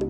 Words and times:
Good 0.00 0.08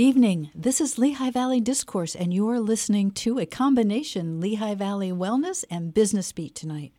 evening. 0.00 0.50
This 0.52 0.80
is 0.80 0.98
Lehigh 0.98 1.30
Valley 1.30 1.60
Discourse, 1.60 2.16
and 2.16 2.34
you're 2.34 2.58
listening 2.58 3.12
to 3.12 3.38
a 3.38 3.46
combination 3.46 4.40
Lehigh 4.40 4.74
Valley 4.74 5.12
Wellness 5.12 5.64
and 5.70 5.94
Business 5.94 6.32
Beat 6.32 6.56
tonight. 6.56 6.92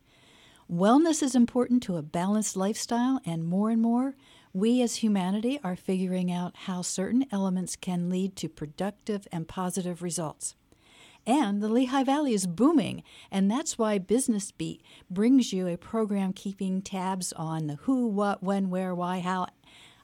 Wellness 0.72 1.22
is 1.22 1.36
important 1.36 1.84
to 1.84 1.98
a 1.98 2.02
balanced 2.02 2.56
lifestyle, 2.56 3.20
and 3.26 3.46
more 3.46 3.70
and 3.70 3.82
more, 3.82 4.16
we 4.58 4.82
as 4.82 4.96
humanity 4.96 5.60
are 5.64 5.76
figuring 5.76 6.32
out 6.32 6.56
how 6.66 6.82
certain 6.82 7.24
elements 7.32 7.76
can 7.76 8.10
lead 8.10 8.36
to 8.36 8.50
productive 8.50 9.28
and 9.32 9.48
positive 9.48 10.02
results. 10.02 10.56
And 11.28 11.62
the 11.62 11.70
Lehigh 11.70 12.04
Valley 12.04 12.34
is 12.34 12.48
booming, 12.48 13.04
and 13.30 13.52
that's 13.52 13.78
why 13.78 14.00
Business 14.00 14.52
Beat 14.52 14.82
brings 15.12 15.54
you 15.54 15.68
a 15.68 15.78
program 15.78 16.34
keeping 16.34 16.82
tabs 16.82 17.34
on 17.34 17.68
the 17.68 17.76
who, 17.82 18.08
what, 18.08 18.42
when, 18.42 18.72
where, 18.72 18.96
why, 18.96 19.20
how, 19.20 19.46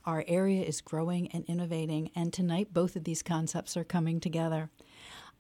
our 0.05 0.23
area 0.27 0.61
is 0.61 0.81
growing 0.81 1.29
and 1.29 1.45
innovating, 1.45 2.11
and 2.13 2.31
tonight 2.31 2.73
both 2.73 2.95
of 2.95 3.05
these 3.05 3.23
concepts 3.23 3.75
are 3.75 3.83
coming 3.83 4.19
together. 4.19 4.69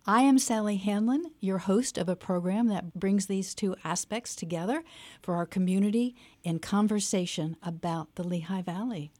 I 0.05 0.23
am 0.23 0.37
Sally 0.37 0.75
Handlon, 0.75 1.31
your 1.39 1.59
host 1.59 1.97
of 1.97 2.09
a 2.09 2.15
program 2.17 2.67
that 2.67 2.93
brings 2.93 3.27
these 3.27 3.55
two 3.55 3.73
aspects 3.85 4.35
together 4.35 4.83
for 5.21 5.35
our 5.35 5.45
community 5.45 6.13
in 6.43 6.59
conversation 6.59 7.55
about 7.63 8.15
the 8.15 8.27
Lehigh 8.27 8.63
Valley. 8.63 9.11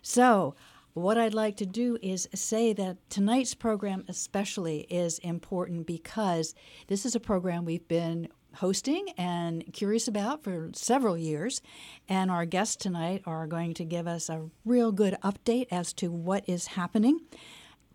So, 0.00 0.54
what 0.92 1.18
I'd 1.18 1.34
like 1.34 1.56
to 1.56 1.66
do 1.66 1.98
is 2.00 2.28
say 2.34 2.72
that 2.72 2.98
tonight's 3.10 3.54
program, 3.54 4.04
especially, 4.06 4.82
is 4.82 5.18
important 5.20 5.88
because 5.88 6.54
this 6.86 7.04
is 7.04 7.16
a 7.16 7.20
program 7.20 7.64
we've 7.64 7.88
been 7.88 8.28
hosting 8.56 9.08
and 9.18 9.72
curious 9.72 10.06
about 10.06 10.44
for 10.44 10.70
several 10.72 11.18
years. 11.18 11.62
And 12.08 12.30
our 12.30 12.44
guests 12.44 12.76
tonight 12.76 13.22
are 13.26 13.48
going 13.48 13.74
to 13.74 13.84
give 13.84 14.06
us 14.06 14.28
a 14.28 14.50
real 14.64 14.92
good 14.92 15.16
update 15.24 15.66
as 15.72 15.92
to 15.94 16.12
what 16.12 16.44
is 16.46 16.68
happening 16.68 17.22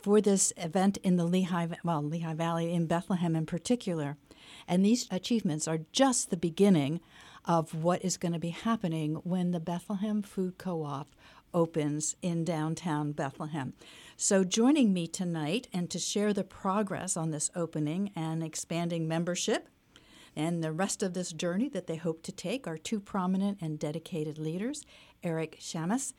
for 0.08 0.22
this 0.22 0.54
event 0.56 0.96
in 1.04 1.18
the 1.18 1.26
Lehigh, 1.26 1.68
well, 1.84 2.02
Lehigh 2.02 2.34
Valley 2.34 2.72
in 2.72 2.86
Bethlehem 2.86 3.36
in 3.36 3.46
particular. 3.46 4.16
And 4.66 4.86
these 4.86 5.06
achievements 5.12 5.68
are 5.68 5.82
just 5.92 6.30
the 6.30 6.38
beginning 6.38 7.02
of 7.44 7.84
what 7.84 8.06
is 8.06 8.16
going 8.16 8.32
to 8.32 8.40
be 8.40 8.52
happening 8.52 9.16
when 9.26 9.52
the 9.52 9.60
Bethlehem 9.60 10.22
Food 10.22 10.58
Co 10.58 10.86
op 10.86 11.10
opens 11.54 12.16
in 12.22 12.46
downtown 12.46 13.12
Bethlehem. 13.12 13.74
So, 14.16 14.46
joining 14.46 14.94
me 14.94 15.08
tonight 15.08 15.68
and 15.74 15.90
to 15.90 16.00
share 16.00 16.32
the 16.32 16.46
progress 16.46 17.18
on 17.18 17.32
this 17.32 17.52
opening 17.54 18.12
and 18.16 18.42
expanding 18.42 19.10
membership 19.10 19.68
and 20.38 20.64
the 20.64 20.72
rest 20.72 21.04
of 21.04 21.16
this 21.16 21.34
journey 21.34 21.68
that 21.68 21.88
they 21.88 21.98
hope 21.98 22.24
to 22.24 22.32
take 22.32 22.66
are 22.66 22.78
two 22.78 23.02
prominent 23.02 23.58
and 23.60 23.78
dedicated 23.78 24.38
leaders 24.38 24.86
Eric 25.22 25.58
Shamis, 25.60 26.14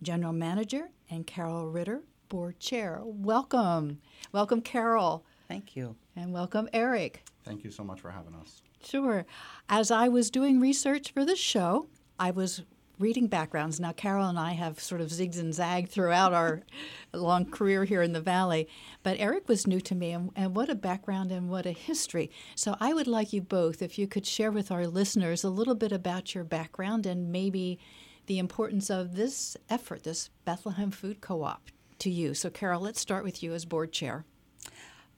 General 0.00 0.32
Manager, 0.32 0.92
and 1.10 1.26
Carol 1.26 1.68
Ritter, 1.68 2.04
Board 2.34 2.58
Chair. 2.58 3.00
Welcome. 3.04 4.00
Welcome, 4.32 4.60
Carol. 4.60 5.24
Thank 5.46 5.76
you. 5.76 5.94
And 6.16 6.32
welcome, 6.32 6.68
Eric. 6.72 7.22
Thank 7.44 7.62
you 7.62 7.70
so 7.70 7.84
much 7.84 8.00
for 8.00 8.10
having 8.10 8.34
us. 8.34 8.60
Sure. 8.84 9.24
As 9.68 9.92
I 9.92 10.08
was 10.08 10.32
doing 10.32 10.58
research 10.58 11.12
for 11.12 11.24
this 11.24 11.38
show, 11.38 11.86
I 12.18 12.32
was 12.32 12.64
reading 12.98 13.28
backgrounds. 13.28 13.78
Now, 13.78 13.92
Carol 13.92 14.26
and 14.26 14.36
I 14.36 14.54
have 14.54 14.80
sort 14.80 15.00
of 15.00 15.10
zigged 15.10 15.38
and 15.38 15.54
zagged 15.54 15.92
throughout 15.92 16.32
our 16.32 16.62
long 17.12 17.44
career 17.44 17.84
here 17.84 18.02
in 18.02 18.14
the 18.14 18.20
Valley, 18.20 18.66
but 19.04 19.20
Eric 19.20 19.48
was 19.48 19.68
new 19.68 19.80
to 19.82 19.94
me, 19.94 20.10
and, 20.10 20.30
and, 20.34 20.56
what 20.56 20.68
a 20.68 20.74
background 20.74 21.30
and 21.30 21.48
what 21.48 21.66
a 21.66 21.70
history. 21.70 22.32
So, 22.56 22.76
I 22.80 22.94
would 22.94 23.06
like 23.06 23.32
you 23.32 23.42
both, 23.42 23.80
if 23.80 23.96
you 23.96 24.08
could 24.08 24.26
share 24.26 24.50
with 24.50 24.72
our 24.72 24.88
listeners 24.88 25.44
a 25.44 25.50
little 25.50 25.76
bit 25.76 25.92
about 25.92 26.34
your 26.34 26.42
background 26.42 27.06
and 27.06 27.30
maybe 27.30 27.78
the 28.26 28.40
importance 28.40 28.90
of 28.90 29.14
this 29.14 29.56
effort, 29.70 30.02
this 30.02 30.30
Bethlehem 30.44 30.90
Food 30.90 31.20
Co 31.20 31.44
op, 31.44 31.70
to 32.04 32.10
you. 32.10 32.34
So, 32.34 32.50
Carol, 32.50 32.82
let's 32.82 33.00
start 33.00 33.24
with 33.24 33.42
you 33.42 33.54
as 33.54 33.64
board 33.64 33.90
chair. 33.90 34.26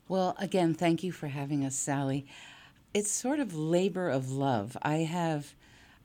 Well, 0.07 0.37
again, 0.39 0.73
thank 0.73 1.03
you 1.03 1.11
for 1.11 1.27
having 1.27 1.65
us, 1.65 1.75
Sally. 1.75 2.25
It's 2.93 3.11
sort 3.11 3.41
of 3.41 3.53
labor 3.53 4.09
of 4.09 4.31
love. 4.31 4.77
I 4.81 4.99
have 4.99 5.53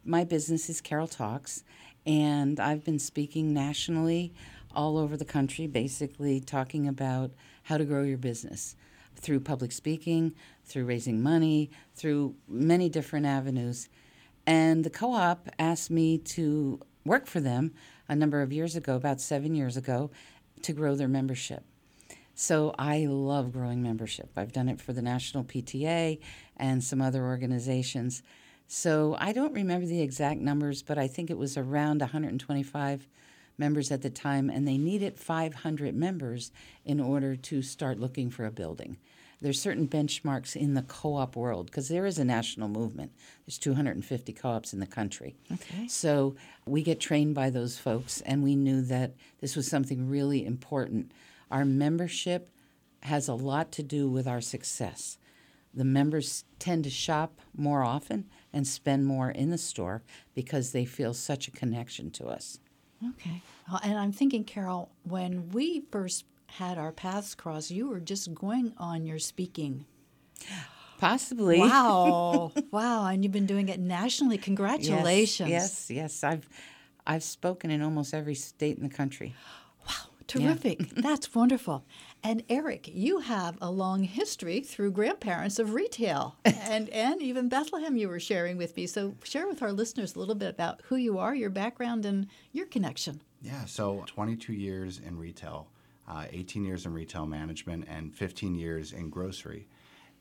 my 0.04 0.24
business 0.24 0.68
is 0.68 0.80
Carol 0.80 1.06
Talks, 1.06 1.62
and 2.04 2.58
I've 2.58 2.82
been 2.82 2.98
speaking 2.98 3.54
nationally 3.54 4.34
all 4.74 4.98
over 4.98 5.16
the 5.16 5.24
country, 5.24 5.68
basically 5.68 6.40
talking 6.40 6.88
about 6.88 7.30
how 7.62 7.78
to 7.78 7.84
grow 7.84 8.02
your 8.02 8.18
business 8.18 8.74
through 9.14 9.38
public 9.38 9.70
speaking, 9.70 10.34
through 10.64 10.84
raising 10.84 11.22
money, 11.22 11.70
through 11.94 12.34
many 12.48 12.88
different 12.88 13.24
avenues. 13.24 13.88
And 14.48 14.82
the 14.82 14.90
co 14.90 15.12
op 15.12 15.48
asked 15.60 15.92
me 15.92 16.18
to 16.18 16.80
work 17.04 17.28
for 17.28 17.38
them 17.38 17.72
a 18.08 18.16
number 18.16 18.42
of 18.42 18.52
years 18.52 18.74
ago, 18.74 18.96
about 18.96 19.20
seven 19.20 19.54
years 19.54 19.76
ago, 19.76 20.10
to 20.64 20.72
grow 20.72 20.94
their 20.94 21.08
membership. 21.08 21.64
So 22.34 22.74
I 22.78 23.06
love 23.06 23.52
growing 23.52 23.82
membership. 23.82 24.30
I've 24.36 24.52
done 24.52 24.68
it 24.68 24.80
for 24.80 24.92
the 24.92 25.02
National 25.02 25.44
PTA 25.44 26.18
and 26.56 26.82
some 26.82 27.02
other 27.02 27.24
organizations. 27.24 28.22
So 28.66 29.16
I 29.18 29.32
don't 29.32 29.52
remember 29.52 29.86
the 29.86 30.00
exact 30.00 30.40
numbers, 30.40 30.82
but 30.82 30.96
I 30.96 31.08
think 31.08 31.30
it 31.30 31.36
was 31.36 31.56
around 31.56 32.00
125 32.00 33.06
members 33.58 33.90
at 33.90 34.00
the 34.00 34.10
time, 34.10 34.48
and 34.48 34.66
they 34.66 34.78
needed 34.78 35.18
500 35.18 35.94
members 35.94 36.52
in 36.84 37.00
order 37.00 37.36
to 37.36 37.60
start 37.60 38.00
looking 38.00 38.30
for 38.30 38.46
a 38.46 38.50
building. 38.50 38.96
There's 39.42 39.60
certain 39.60 39.88
benchmarks 39.88 40.54
in 40.54 40.74
the 40.74 40.82
co-op 40.82 41.34
world 41.34 41.66
because 41.66 41.88
there 41.88 42.06
is 42.06 42.18
a 42.18 42.24
national 42.24 42.68
movement. 42.68 43.10
There's 43.44 43.58
250 43.58 44.32
co-ops 44.32 44.72
in 44.72 44.78
the 44.78 44.86
country. 44.86 45.34
Okay. 45.52 45.88
So 45.88 46.36
we 46.64 46.82
get 46.82 47.00
trained 47.00 47.34
by 47.34 47.50
those 47.50 47.76
folks, 47.76 48.20
and 48.20 48.44
we 48.44 48.54
knew 48.54 48.82
that 48.82 49.14
this 49.40 49.56
was 49.56 49.66
something 49.66 50.08
really 50.08 50.46
important. 50.46 51.10
Our 51.50 51.64
membership 51.64 52.50
has 53.02 53.26
a 53.26 53.34
lot 53.34 53.72
to 53.72 53.82
do 53.82 54.08
with 54.08 54.28
our 54.28 54.40
success. 54.40 55.18
The 55.74 55.84
members 55.84 56.44
tend 56.60 56.84
to 56.84 56.90
shop 56.90 57.40
more 57.56 57.82
often 57.82 58.26
and 58.52 58.64
spend 58.64 59.06
more 59.06 59.30
in 59.30 59.50
the 59.50 59.58
store 59.58 60.04
because 60.34 60.70
they 60.70 60.84
feel 60.84 61.14
such 61.14 61.48
a 61.48 61.50
connection 61.50 62.12
to 62.12 62.26
us. 62.26 62.60
Okay. 63.04 63.42
Well, 63.68 63.80
and 63.82 63.98
I'm 63.98 64.12
thinking, 64.12 64.44
Carol, 64.44 64.92
when 65.02 65.48
we 65.50 65.82
first 65.90 66.26
had 66.52 66.78
our 66.78 66.92
paths 66.92 67.34
cross, 67.34 67.70
you 67.70 67.88
were 67.88 68.00
just 68.00 68.32
going 68.34 68.72
on 68.78 69.06
your 69.06 69.18
speaking. 69.18 69.86
Possibly. 70.98 71.58
Wow. 71.58 72.52
wow. 72.70 73.06
And 73.06 73.24
you've 73.24 73.32
been 73.32 73.46
doing 73.46 73.68
it 73.68 73.80
nationally. 73.80 74.38
Congratulations. 74.38 75.50
Yes, 75.50 75.90
yes, 75.90 76.22
yes. 76.22 76.24
I've 76.24 76.48
I've 77.06 77.22
spoken 77.24 77.70
in 77.70 77.82
almost 77.82 78.14
every 78.14 78.34
state 78.34 78.76
in 78.76 78.82
the 78.82 78.94
country. 78.94 79.34
Wow. 79.86 79.94
Terrific. 80.28 80.80
Yeah. 80.80 81.02
That's 81.02 81.34
wonderful. 81.34 81.84
And 82.22 82.44
Eric, 82.48 82.88
you 82.92 83.18
have 83.18 83.58
a 83.60 83.70
long 83.70 84.04
history 84.04 84.60
through 84.60 84.92
grandparents 84.92 85.58
of 85.58 85.74
retail 85.74 86.36
and, 86.44 86.88
and 86.90 87.20
even 87.20 87.48
Bethlehem 87.48 87.96
you 87.96 88.08
were 88.08 88.20
sharing 88.20 88.56
with 88.56 88.76
me. 88.76 88.86
So 88.86 89.14
share 89.24 89.48
with 89.48 89.62
our 89.62 89.72
listeners 89.72 90.14
a 90.14 90.20
little 90.20 90.36
bit 90.36 90.50
about 90.50 90.82
who 90.84 90.96
you 90.96 91.18
are, 91.18 91.34
your 91.34 91.50
background, 91.50 92.06
and 92.06 92.28
your 92.52 92.66
connection. 92.66 93.20
Yeah, 93.40 93.64
so 93.64 94.04
22 94.06 94.52
years 94.52 95.00
in 95.04 95.18
retail, 95.18 95.66
uh, 96.08 96.26
18 96.30 96.64
years 96.64 96.86
in 96.86 96.92
retail 96.92 97.26
management, 97.26 97.86
and 97.88 98.14
15 98.14 98.54
years 98.54 98.92
in 98.92 99.10
grocery. 99.10 99.68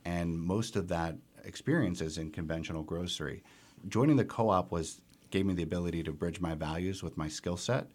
And 0.06 0.40
most 0.40 0.75
of 0.75 0.88
that 0.90 1.16
experience 1.44 2.02
is 2.02 2.18
in 2.18 2.31
conventional 2.31 2.84
grocery. 2.84 3.44
Joining 3.88 4.16
the 4.16 4.25
co 4.25 4.50
op 4.50 4.72
was 4.72 5.02
gave 5.30 5.46
me 5.46 5.53
the 5.53 5.64
ability 5.64 6.03
to 6.03 6.12
bridge 6.12 6.41
my 6.41 6.56
values 6.56 7.02
with 7.02 7.18
my 7.18 7.28
skill 7.28 7.56
set 7.58 7.88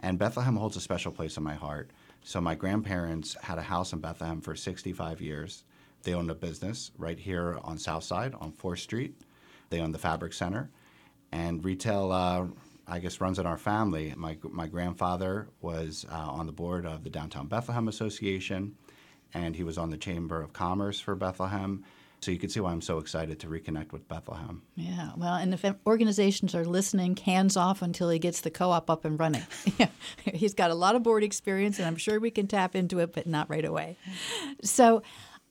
and 0.00 0.18
Bethlehem 0.18 0.56
holds 0.56 0.76
a 0.76 0.80
special 0.80 1.12
place 1.12 1.36
in 1.36 1.42
my 1.42 1.54
heart. 1.54 1.90
So 2.24 2.40
my 2.40 2.54
grandparents 2.54 3.36
had 3.42 3.58
a 3.58 3.62
house 3.62 3.92
in 3.92 4.00
Bethlehem 4.00 4.40
for 4.40 4.56
65 4.56 5.20
years. 5.20 5.64
They 6.02 6.14
owned 6.14 6.30
a 6.30 6.34
business 6.34 6.90
right 6.96 7.18
here 7.18 7.58
on 7.62 7.78
South 7.78 8.04
Side 8.04 8.34
on 8.40 8.52
4th 8.52 8.78
Street. 8.78 9.20
They 9.68 9.80
owned 9.80 9.94
the 9.94 9.98
Fabric 9.98 10.32
Center. 10.32 10.70
And 11.32 11.64
retail, 11.64 12.10
uh, 12.10 12.46
I 12.90 12.98
guess, 12.98 13.20
runs 13.20 13.38
in 13.38 13.46
our 13.46 13.56
family. 13.56 14.12
My, 14.16 14.36
my 14.42 14.66
grandfather 14.66 15.48
was 15.60 16.04
uh, 16.10 16.14
on 16.14 16.46
the 16.46 16.52
board 16.52 16.84
of 16.84 17.04
the 17.04 17.10
Downtown 17.10 17.46
Bethlehem 17.46 17.88
Association, 17.88 18.74
and 19.32 19.54
he 19.54 19.62
was 19.62 19.78
on 19.78 19.90
the 19.90 19.96
Chamber 19.96 20.42
of 20.42 20.52
Commerce 20.52 20.98
for 20.98 21.14
Bethlehem. 21.14 21.84
So 22.20 22.30
you 22.30 22.38
can 22.38 22.50
see 22.50 22.60
why 22.60 22.72
I'm 22.72 22.82
so 22.82 22.98
excited 22.98 23.40
to 23.40 23.46
reconnect 23.46 23.92
with 23.92 24.06
Bethlehem. 24.06 24.62
Yeah, 24.74 25.12
well, 25.16 25.34
and 25.34 25.54
if 25.54 25.64
organizations 25.86 26.54
are 26.54 26.66
listening, 26.66 27.16
hands 27.16 27.56
off 27.56 27.80
until 27.80 28.10
he 28.10 28.18
gets 28.18 28.42
the 28.42 28.50
co-op 28.50 28.90
up 28.90 29.06
and 29.06 29.18
running. 29.18 29.44
He's 30.34 30.52
got 30.52 30.70
a 30.70 30.74
lot 30.74 30.96
of 30.96 31.02
board 31.02 31.22
experience, 31.22 31.78
and 31.78 31.86
I'm 31.86 31.96
sure 31.96 32.20
we 32.20 32.30
can 32.30 32.46
tap 32.46 32.76
into 32.76 32.98
it, 32.98 33.14
but 33.14 33.26
not 33.26 33.48
right 33.48 33.64
away. 33.64 33.96
So, 34.62 35.02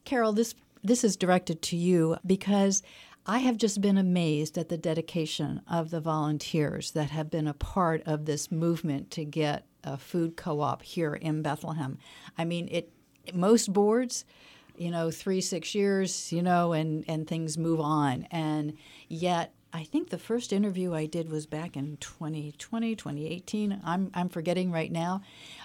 Carol, 0.05 0.33
this 0.33 0.53
this 0.83 1.03
is 1.03 1.17
directed 1.17 1.61
to 1.61 1.75
you 1.75 2.17
because 2.25 2.83
I 3.29 3.37
have 3.37 3.57
just 3.57 3.79
been 3.79 3.99
amazed 3.99 4.57
at 4.57 4.69
the 4.69 4.77
dedication 4.77 5.61
of 5.69 5.91
the 5.91 6.01
volunteers 6.01 6.89
that 6.93 7.11
have 7.11 7.29
been 7.29 7.45
a 7.45 7.53
part 7.53 8.01
of 8.07 8.25
this 8.25 8.51
movement 8.51 9.11
to 9.11 9.23
get 9.23 9.67
a 9.83 9.99
food 9.99 10.35
co-op 10.35 10.81
here 10.81 11.13
in 11.13 11.43
Bethlehem. 11.43 11.99
I 12.39 12.45
mean, 12.45 12.67
it 12.71 12.91
most 13.31 13.71
boards, 13.71 14.25
you 14.75 14.89
know, 14.89 15.11
three 15.11 15.41
six 15.41 15.75
years, 15.75 16.33
you 16.33 16.41
know, 16.41 16.73
and 16.73 17.05
and 17.07 17.27
things 17.27 17.55
move 17.55 17.79
on, 17.79 18.27
and 18.31 18.73
yet. 19.07 19.53
I 19.71 19.83
think 19.83 20.09
the 20.09 20.17
first 20.17 20.51
interview 20.51 20.95
I 20.95 21.05
did 21.05 21.29
was 21.29 21.45
back 21.45 21.77
in 21.77 21.97
2020, 21.97 22.95
2018. 22.95 23.81
I'm, 23.85 24.09
I'm 24.15 24.27
forgetting 24.27 24.71
right 24.71 24.91
now. 24.91 25.21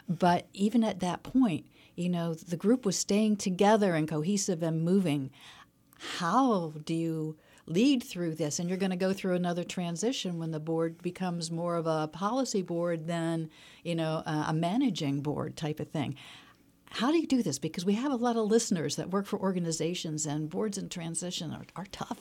But 0.07 0.47
even 0.53 0.85
at 0.85 1.01
that 1.01 1.23
point, 1.23 1.65
you 1.97 2.11
know, 2.11 2.35
the 2.35 2.59
group 2.59 2.85
was 2.85 2.99
staying 2.99 3.37
together 3.39 3.95
and 3.95 4.07
cohesive 4.07 4.63
and 4.63 4.85
moving. 4.85 5.31
How 6.19 6.75
do 6.85 6.93
you 6.93 7.39
lead 7.67 8.03
through 8.03 8.35
this 8.35 8.59
and 8.59 8.69
you're 8.69 8.79
going 8.79 8.91
to 8.91 8.97
go 8.97 9.13
through 9.13 9.35
another 9.35 9.65
transition 9.65 10.39
when 10.39 10.51
the 10.51 10.61
board 10.61 11.01
becomes 11.03 11.51
more 11.51 11.77
of 11.77 11.87
a 11.87 12.09
policy 12.09 12.63
board 12.63 13.07
than 13.07 13.49
you 13.83 13.95
know 13.95 14.23
a 14.27 14.53
managing 14.53 15.21
board 15.21 15.57
type 15.57 15.81
of 15.81 15.89
thing. 15.89 16.15
How 16.91 17.11
do 17.11 17.19
you 17.19 17.27
do 17.27 17.43
this? 17.43 17.59
Because 17.59 17.85
we 17.85 17.95
have 17.95 18.13
a 18.13 18.17
lot 18.17 18.37
of 18.37 18.47
listeners 18.47 18.97
that 18.97 19.11
work 19.11 19.27
for 19.27 19.39
organizations 19.41 20.27
and 20.27 20.49
boards 20.49 20.79
in 20.79 20.89
transition 20.89 21.53
are, 21.53 21.65
are 21.75 21.87
tough. 21.91 22.19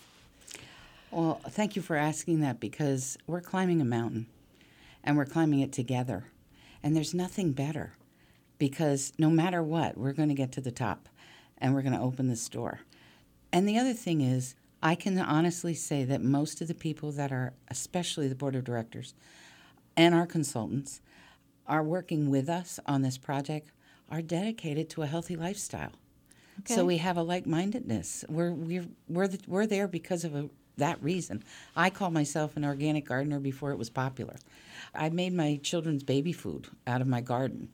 Well 1.12 1.42
thank 1.50 1.76
you 1.76 1.82
for 1.82 1.96
asking 1.96 2.40
that 2.42 2.60
because 2.60 3.18
we're 3.28 3.42
climbing 3.42 3.82
a 3.82 3.86
mountain 3.86 4.28
and 5.04 5.18
we're 5.18 5.26
climbing 5.26 5.60
it 5.60 5.74
together. 5.74 6.26
And 6.82 6.96
there's 6.96 7.14
nothing 7.14 7.52
better 7.52 7.96
because 8.58 9.14
no 9.18 9.30
matter 9.30 9.62
what 9.62 9.98
we're 9.98 10.14
going 10.14 10.30
to 10.30 10.36
get 10.36 10.52
to 10.54 10.62
the 10.62 10.72
top 10.72 11.10
and 11.58 11.74
we're 11.74 11.82
going 11.82 11.94
to 11.94 12.00
open 12.00 12.28
this 12.28 12.48
door. 12.50 12.80
and 13.52 13.68
the 13.68 13.78
other 13.78 13.94
thing 13.94 14.22
is 14.22 14.56
I 14.84 14.96
can 14.96 15.18
honestly 15.18 15.74
say 15.74 16.04
that 16.04 16.22
most 16.22 16.62
of 16.62 16.68
the 16.68 16.74
people 16.74 17.14
that 17.14 17.32
are, 17.32 17.54
especially 17.70 18.28
the 18.28 18.36
board 18.36 18.54
of 18.56 18.66
directors 18.66 19.14
and 19.96 20.14
our 20.14 20.28
consultants, 20.28 21.00
are 21.66 21.82
working 21.82 22.30
with 22.30 22.50
us 22.50 22.82
on 22.86 23.02
this 23.02 23.18
project 23.18 23.72
are 24.12 24.22
dedicated 24.22 24.90
to 24.90 25.02
a 25.02 25.08
healthy 25.08 25.38
lifestyle. 25.38 25.94
Okay. 26.60 26.76
So 26.76 26.84
we 26.84 26.98
have 26.98 27.16
a 27.16 27.24
like-mindedness. 27.24 28.26
We're 28.28 28.52
we're 28.52 28.86
we're, 29.08 29.30
the, 29.30 29.40
we're 29.48 29.66
there 29.66 29.88
because 29.88 30.26
of 30.26 30.36
a, 30.36 30.50
that 30.76 31.02
reason. 31.02 31.44
I 31.76 31.90
call 31.90 32.12
myself 32.12 32.58
an 32.58 32.66
organic 32.66 33.06
gardener 33.06 33.40
before 33.40 33.72
it 33.72 33.78
was 33.78 33.90
popular. 33.90 34.36
I 34.94 35.10
made 35.10 35.34
my 35.34 35.62
children's 35.64 36.04
baby 36.04 36.34
food 36.34 36.68
out 36.86 37.00
of 37.00 37.08
my 37.08 37.22
garden. 37.22 37.70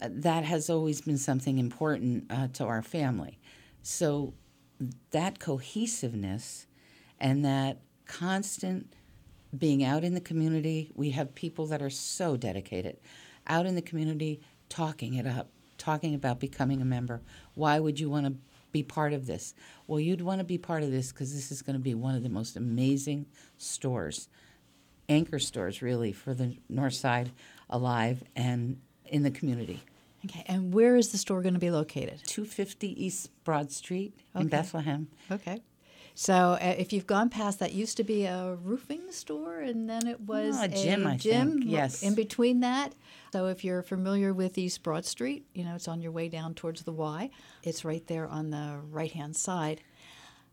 Uh, 0.00 0.08
that 0.10 0.44
has 0.44 0.68
always 0.68 1.00
been 1.00 1.18
something 1.18 1.58
important 1.58 2.26
uh, 2.30 2.48
to 2.48 2.64
our 2.64 2.82
family. 2.82 3.38
So 3.82 4.34
that 5.10 5.38
cohesiveness 5.38 6.66
and 7.20 7.44
that 7.44 7.78
constant 8.06 8.94
being 9.56 9.84
out 9.84 10.04
in 10.04 10.14
the 10.14 10.20
community, 10.20 10.90
we 10.94 11.10
have 11.10 11.34
people 11.34 11.66
that 11.66 11.82
are 11.82 11.90
so 11.90 12.36
dedicated 12.36 12.98
out 13.46 13.66
in 13.66 13.74
the 13.74 13.82
community 13.82 14.40
talking 14.68 15.14
it 15.14 15.26
up, 15.26 15.48
talking 15.78 16.14
about 16.14 16.40
becoming 16.40 16.80
a 16.80 16.84
member. 16.84 17.20
Why 17.54 17.78
would 17.78 18.00
you 18.00 18.10
want 18.10 18.26
to 18.26 18.34
be 18.72 18.82
part 18.82 19.12
of 19.12 19.26
this? 19.26 19.54
Well, 19.86 20.00
you'd 20.00 20.22
want 20.22 20.40
to 20.40 20.44
be 20.44 20.58
part 20.58 20.82
of 20.82 20.90
this 20.90 21.12
because 21.12 21.32
this 21.32 21.52
is 21.52 21.62
going 21.62 21.76
to 21.76 21.82
be 21.82 21.94
one 21.94 22.14
of 22.14 22.22
the 22.22 22.28
most 22.28 22.56
amazing 22.56 23.26
stores, 23.56 24.28
anchor 25.08 25.38
stores, 25.38 25.82
really, 25.82 26.12
for 26.12 26.34
the 26.34 26.56
North 26.68 26.94
Side 26.94 27.30
alive 27.70 28.24
and 28.34 28.80
in 29.04 29.22
the 29.22 29.30
community. 29.30 29.82
Okay, 30.24 30.44
and 30.46 30.72
where 30.72 30.96
is 30.96 31.10
the 31.10 31.18
store 31.18 31.42
going 31.42 31.54
to 31.54 31.60
be 31.60 31.70
located? 31.70 32.20
250 32.24 33.04
East 33.04 33.30
Broad 33.44 33.70
Street 33.70 34.14
in. 34.34 34.48
Bethlehem. 34.48 35.08
Okay. 35.30 35.60
So 36.14 36.52
uh, 36.60 36.74
if 36.78 36.92
you've 36.92 37.08
gone 37.08 37.28
past 37.28 37.58
that, 37.58 37.72
used 37.72 37.96
to 37.96 38.04
be 38.04 38.24
a 38.24 38.54
roofing 38.62 39.10
store, 39.10 39.60
and 39.60 39.90
then 39.90 40.06
it 40.06 40.20
was 40.20 40.56
oh, 40.58 40.64
a 40.64 40.68
gym. 40.68 41.06
A 41.06 41.16
gym. 41.16 41.60
Yes. 41.64 42.02
In 42.02 42.14
between 42.14 42.60
that, 42.60 42.94
so 43.32 43.48
if 43.48 43.64
you're 43.64 43.82
familiar 43.82 44.32
with 44.32 44.56
East 44.56 44.82
Broad 44.84 45.04
Street, 45.04 45.44
you 45.54 45.64
know 45.64 45.74
it's 45.74 45.88
on 45.88 46.00
your 46.00 46.12
way 46.12 46.28
down 46.28 46.54
towards 46.54 46.84
the 46.84 46.92
Y. 46.92 47.30
It's 47.64 47.84
right 47.84 48.06
there 48.06 48.28
on 48.28 48.50
the 48.50 48.78
right 48.90 49.10
hand 49.10 49.34
side. 49.34 49.80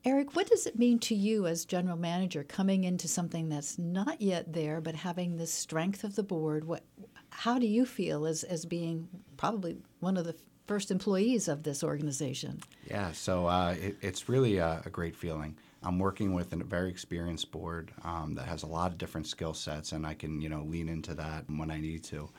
Eric, 0.03 0.35
what 0.35 0.49
does 0.49 0.65
it 0.65 0.79
mean 0.79 0.97
to 0.97 1.13
you 1.13 1.45
as 1.45 1.63
general 1.63 1.95
manager 1.95 2.43
coming 2.43 2.85
into 2.85 3.07
something 3.07 3.49
that's 3.49 3.77
not 3.77 4.19
yet 4.19 4.51
there, 4.51 4.81
but 4.81 4.95
having 4.95 5.37
the 5.37 5.45
strength 5.45 6.03
of 6.03 6.15
the 6.15 6.23
board? 6.23 6.65
What, 6.65 6.83
how 7.31 7.57
do 7.57 7.65
you 7.65 7.85
feel 7.85 8.25
as, 8.25 8.43
as 8.43 8.65
being 8.65 9.07
probably 9.37 9.77
one 9.99 10.17
of 10.17 10.25
the 10.25 10.35
first 10.67 10.91
employees 10.91 11.47
of 11.47 11.63
this 11.63 11.83
organization? 11.83 12.61
Yeah, 12.87 13.11
so 13.13 13.47
uh, 13.47 13.75
it, 13.79 13.97
it's 14.01 14.29
really 14.29 14.57
a, 14.57 14.81
a, 14.85 14.89
great 14.89 15.15
feeling. 15.15 15.57
I'm 15.83 15.97
working 15.97 16.33
with 16.33 16.53
a 16.53 16.57
very 16.57 16.89
experienced 16.89 17.51
board 17.51 17.91
um, 18.03 18.35
that 18.35 18.45
has 18.45 18.63
a 18.63 18.67
lot 18.67 18.91
of 18.91 18.97
different 18.97 19.27
skill 19.27 19.53
sets, 19.53 19.91
and 19.93 20.05
I 20.05 20.13
can 20.13 20.39
you 20.39 20.49
know 20.49 20.63
lean 20.63 20.87
into 20.87 21.13
that 21.15 21.45
when 21.49 21.71
I 21.71 21.79
need 21.79 22.03
to. 22.05 22.29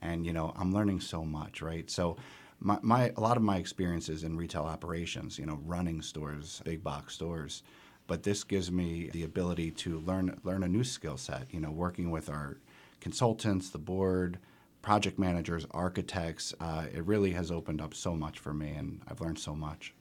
And 0.00 0.24
you 0.24 0.32
know, 0.32 0.52
I'm 0.56 0.72
learning 0.72 1.00
so 1.00 1.24
much, 1.24 1.62
right? 1.62 1.90
So 1.90 2.16
my, 2.60 2.78
my 2.82 3.12
a 3.16 3.20
lot 3.20 3.36
of 3.36 3.42
my 3.42 3.56
experiences 3.56 4.22
in 4.22 4.36
retail 4.36 4.62
operations, 4.62 5.38
you 5.38 5.46
know, 5.46 5.58
running 5.64 6.00
stores, 6.02 6.62
big 6.64 6.84
box 6.84 7.14
stores, 7.14 7.62
but 8.06 8.22
this 8.22 8.44
gives 8.44 8.70
me 8.70 9.10
the 9.12 9.24
ability 9.24 9.70
to 9.72 9.98
learn 10.00 10.38
learn 10.44 10.62
a 10.62 10.68
new 10.68 10.84
skill 10.84 11.16
set. 11.16 11.46
You 11.50 11.60
know, 11.60 11.70
working 11.70 12.10
with 12.10 12.28
our 12.30 12.58
consultants, 13.02 13.68
the 13.68 13.78
board, 13.78 14.38
project 14.80 15.18
managers, 15.18 15.66
architects. 15.72 16.54
Uh, 16.60 16.86
it 16.92 17.04
really 17.04 17.32
has 17.32 17.50
opened 17.50 17.80
up 17.80 17.92
so 17.92 18.14
much 18.14 18.38
for 18.38 18.54
me, 18.54 18.70
and 18.70 19.02
I've 19.08 19.20
learned 19.20 19.38
so 19.38 19.54
much. 19.54 19.92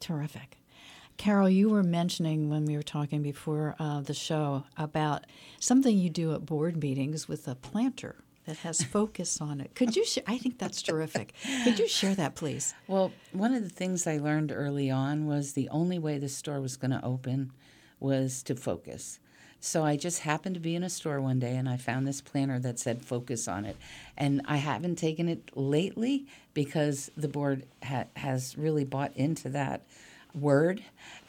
Terrific. 0.00 0.56
Carol, 1.16 1.50
you 1.50 1.68
were 1.68 1.82
mentioning 1.82 2.48
when 2.48 2.64
we 2.64 2.76
were 2.76 2.82
talking 2.82 3.22
before 3.22 3.74
uh, 3.80 4.00
the 4.00 4.14
show 4.14 4.64
about 4.76 5.26
something 5.58 5.98
you 5.98 6.08
do 6.08 6.32
at 6.32 6.46
board 6.46 6.80
meetings 6.80 7.26
with 7.26 7.48
a 7.48 7.56
planter 7.56 8.16
that 8.46 8.58
has 8.58 8.82
focus 8.96 9.40
on 9.40 9.60
it. 9.60 9.74
Could 9.74 9.96
you 9.96 10.04
share? 10.04 10.22
I 10.28 10.38
think 10.38 10.58
that's 10.58 10.80
terrific. 10.80 11.34
Could 11.64 11.80
you 11.80 11.88
share 11.88 12.14
that, 12.14 12.36
please? 12.36 12.72
Well, 12.86 13.12
one 13.32 13.52
of 13.52 13.64
the 13.64 13.68
things 13.68 14.06
I 14.06 14.18
learned 14.18 14.52
early 14.52 14.90
on 14.90 15.26
was 15.26 15.54
the 15.54 15.68
only 15.70 15.98
way 15.98 16.18
the 16.18 16.28
store 16.28 16.60
was 16.60 16.76
going 16.76 16.92
to 16.92 17.04
open 17.04 17.52
was 17.98 18.44
to 18.44 18.54
focus. 18.54 19.18
So 19.60 19.84
I 19.84 19.96
just 19.96 20.20
happened 20.20 20.54
to 20.54 20.60
be 20.60 20.74
in 20.76 20.82
a 20.82 20.90
store 20.90 21.20
one 21.20 21.40
day 21.40 21.56
and 21.56 21.68
I 21.68 21.76
found 21.76 22.06
this 22.06 22.20
planner 22.20 22.58
that 22.60 22.78
said 22.78 23.02
focus 23.02 23.48
on 23.48 23.64
it. 23.64 23.76
And 24.16 24.40
I 24.46 24.58
haven't 24.58 24.96
taken 24.96 25.28
it 25.28 25.50
lately 25.56 26.26
because 26.54 27.10
the 27.16 27.28
board 27.28 27.64
ha- 27.82 28.04
has 28.16 28.56
really 28.56 28.84
bought 28.84 29.16
into 29.16 29.48
that 29.50 29.82
word. 30.34 30.82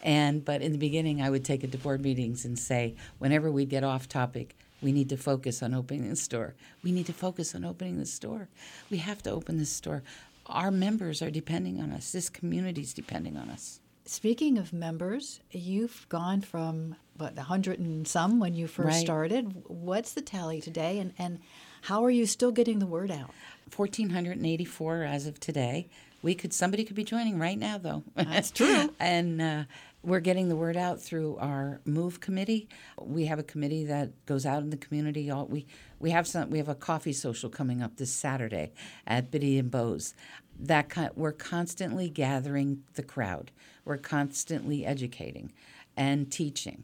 And 0.04 0.46
but 0.46 0.62
in 0.62 0.72
the 0.72 0.78
beginning 0.78 1.22
I 1.22 1.30
would 1.30 1.44
take 1.44 1.64
it 1.64 1.72
to 1.72 1.78
board 1.78 2.02
meetings 2.02 2.46
and 2.46 2.58
say 2.58 2.96
whenever 3.18 3.50
we 3.52 3.66
get 3.66 3.84
off 3.84 4.08
topic, 4.08 4.56
we 4.82 4.92
need 4.92 5.10
to 5.10 5.18
focus 5.18 5.62
on 5.64 5.74
opening 5.74 6.10
the 6.10 6.16
store. 6.16 6.54
We 6.84 6.92
need 6.92 7.08
to 7.08 7.14
focus 7.14 7.56
on 7.56 7.66
opening 7.66 7.98
the 7.98 8.06
store. 8.06 8.48
We 8.90 8.98
have 8.98 9.24
to 9.24 9.32
open 9.32 9.58
this 9.58 9.72
store. 9.72 10.04
Our 10.46 10.72
members 10.72 11.22
are 11.22 11.32
depending 11.32 11.82
on 11.82 11.92
us. 11.92 12.12
This 12.12 12.30
community 12.30 12.82
is 12.82 12.94
depending 12.94 13.38
on 13.38 13.50
us. 13.50 13.82
Speaking 14.06 14.58
of 14.58 14.74
members, 14.74 15.40
you've 15.52 16.08
gone 16.10 16.42
from 16.42 16.96
what 17.20 17.38
a 17.38 17.44
hundred 17.44 17.80
and 17.80 18.08
some 18.08 18.40
when 18.40 18.54
you 18.54 18.68
first 18.68 18.88
right. 18.88 19.06
started. 19.06 19.64
What's 19.68 20.14
the 20.14 20.22
tally 20.22 20.62
today, 20.62 21.00
and 21.00 21.14
and 21.18 21.40
how 21.84 22.04
are 22.04 22.10
you 22.10 22.26
still 22.26 22.52
getting 22.52 22.80
the 22.80 22.86
word 22.86 23.12
out? 23.12 23.32
Fourteen 23.70 24.10
hundred 24.10 24.38
and 24.38 24.46
eighty-four 24.46 25.04
as 25.04 25.28
of 25.28 25.40
today. 25.40 25.90
We 26.22 26.36
could 26.36 26.54
somebody 26.54 26.84
could 26.84 26.96
be 26.96 27.04
joining 27.04 27.40
right 27.40 27.58
now, 27.58 27.78
though. 27.78 28.04
That's 28.16 28.52
true. 28.52 28.94
and 29.00 29.42
uh, 29.42 29.64
we're 30.04 30.20
getting 30.20 30.50
the 30.50 30.56
word 30.56 30.78
out 30.78 31.02
through 31.02 31.38
our 31.38 31.82
Move 31.86 32.20
committee. 32.20 32.68
We 33.00 33.26
have 33.26 33.40
a 33.40 33.44
committee 33.44 33.86
that 33.86 34.26
goes 34.26 34.46
out 34.46 34.64
in 34.64 34.70
the 34.70 34.78
community. 34.78 35.30
All, 35.30 35.46
we 35.46 35.66
we 36.00 36.12
have 36.12 36.28
some. 36.28 36.50
We 36.50 36.58
have 36.58 36.70
a 36.70 36.76
coffee 36.76 37.14
social 37.14 37.50
coming 37.50 37.82
up 37.82 37.98
this 37.98 38.12
Saturday 38.12 38.72
at 39.06 39.30
Biddy 39.30 39.60
and 39.60 39.70
Bose. 39.70 40.14
That 40.58 41.18
we're 41.18 41.32
constantly 41.32 42.10
gathering 42.10 42.84
the 42.96 43.04
crowd. 43.04 43.52
We're 43.86 43.98
constantly 43.98 44.86
educating 44.86 45.54
and 45.96 46.32
teaching 46.32 46.84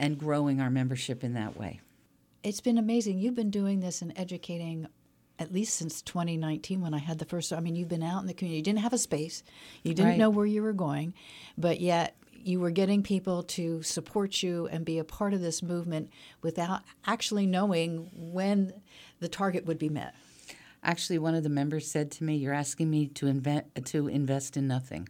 and 0.00 0.18
growing 0.18 0.60
our 0.60 0.70
membership 0.70 1.22
in 1.22 1.34
that 1.34 1.56
way. 1.56 1.80
It's 2.42 2.62
been 2.62 2.78
amazing. 2.78 3.18
You've 3.18 3.34
been 3.34 3.50
doing 3.50 3.80
this 3.80 4.00
and 4.00 4.12
educating 4.16 4.88
at 5.38 5.52
least 5.52 5.74
since 5.74 6.02
2019 6.02 6.80
when 6.80 6.94
I 6.94 6.98
had 6.98 7.18
the 7.18 7.26
first. 7.26 7.52
I 7.52 7.60
mean, 7.60 7.76
you've 7.76 7.88
been 7.88 8.02
out 8.02 8.20
in 8.20 8.26
the 8.26 8.34
community. 8.34 8.56
You 8.56 8.62
didn't 8.62 8.80
have 8.80 8.94
a 8.94 8.98
space. 8.98 9.42
You 9.82 9.94
didn't 9.94 10.12
right. 10.12 10.18
know 10.18 10.30
where 10.30 10.46
you 10.46 10.62
were 10.62 10.72
going, 10.72 11.14
but 11.56 11.80
yet 11.80 12.16
you 12.32 12.60
were 12.60 12.70
getting 12.70 13.02
people 13.02 13.42
to 13.42 13.82
support 13.82 14.42
you 14.42 14.66
and 14.68 14.86
be 14.86 14.98
a 14.98 15.04
part 15.04 15.34
of 15.34 15.42
this 15.42 15.62
movement 15.62 16.10
without 16.40 16.80
actually 17.06 17.46
knowing 17.46 18.10
when 18.14 18.72
the 19.20 19.28
target 19.28 19.66
would 19.66 19.78
be 19.78 19.90
met. 19.90 20.14
Actually, 20.82 21.18
one 21.18 21.34
of 21.34 21.42
the 21.42 21.50
members 21.50 21.90
said 21.90 22.10
to 22.10 22.24
me, 22.24 22.36
"You're 22.36 22.54
asking 22.54 22.88
me 22.88 23.08
to 23.08 23.26
invent 23.26 23.84
to 23.84 24.08
invest 24.08 24.56
in 24.56 24.66
nothing." 24.66 25.08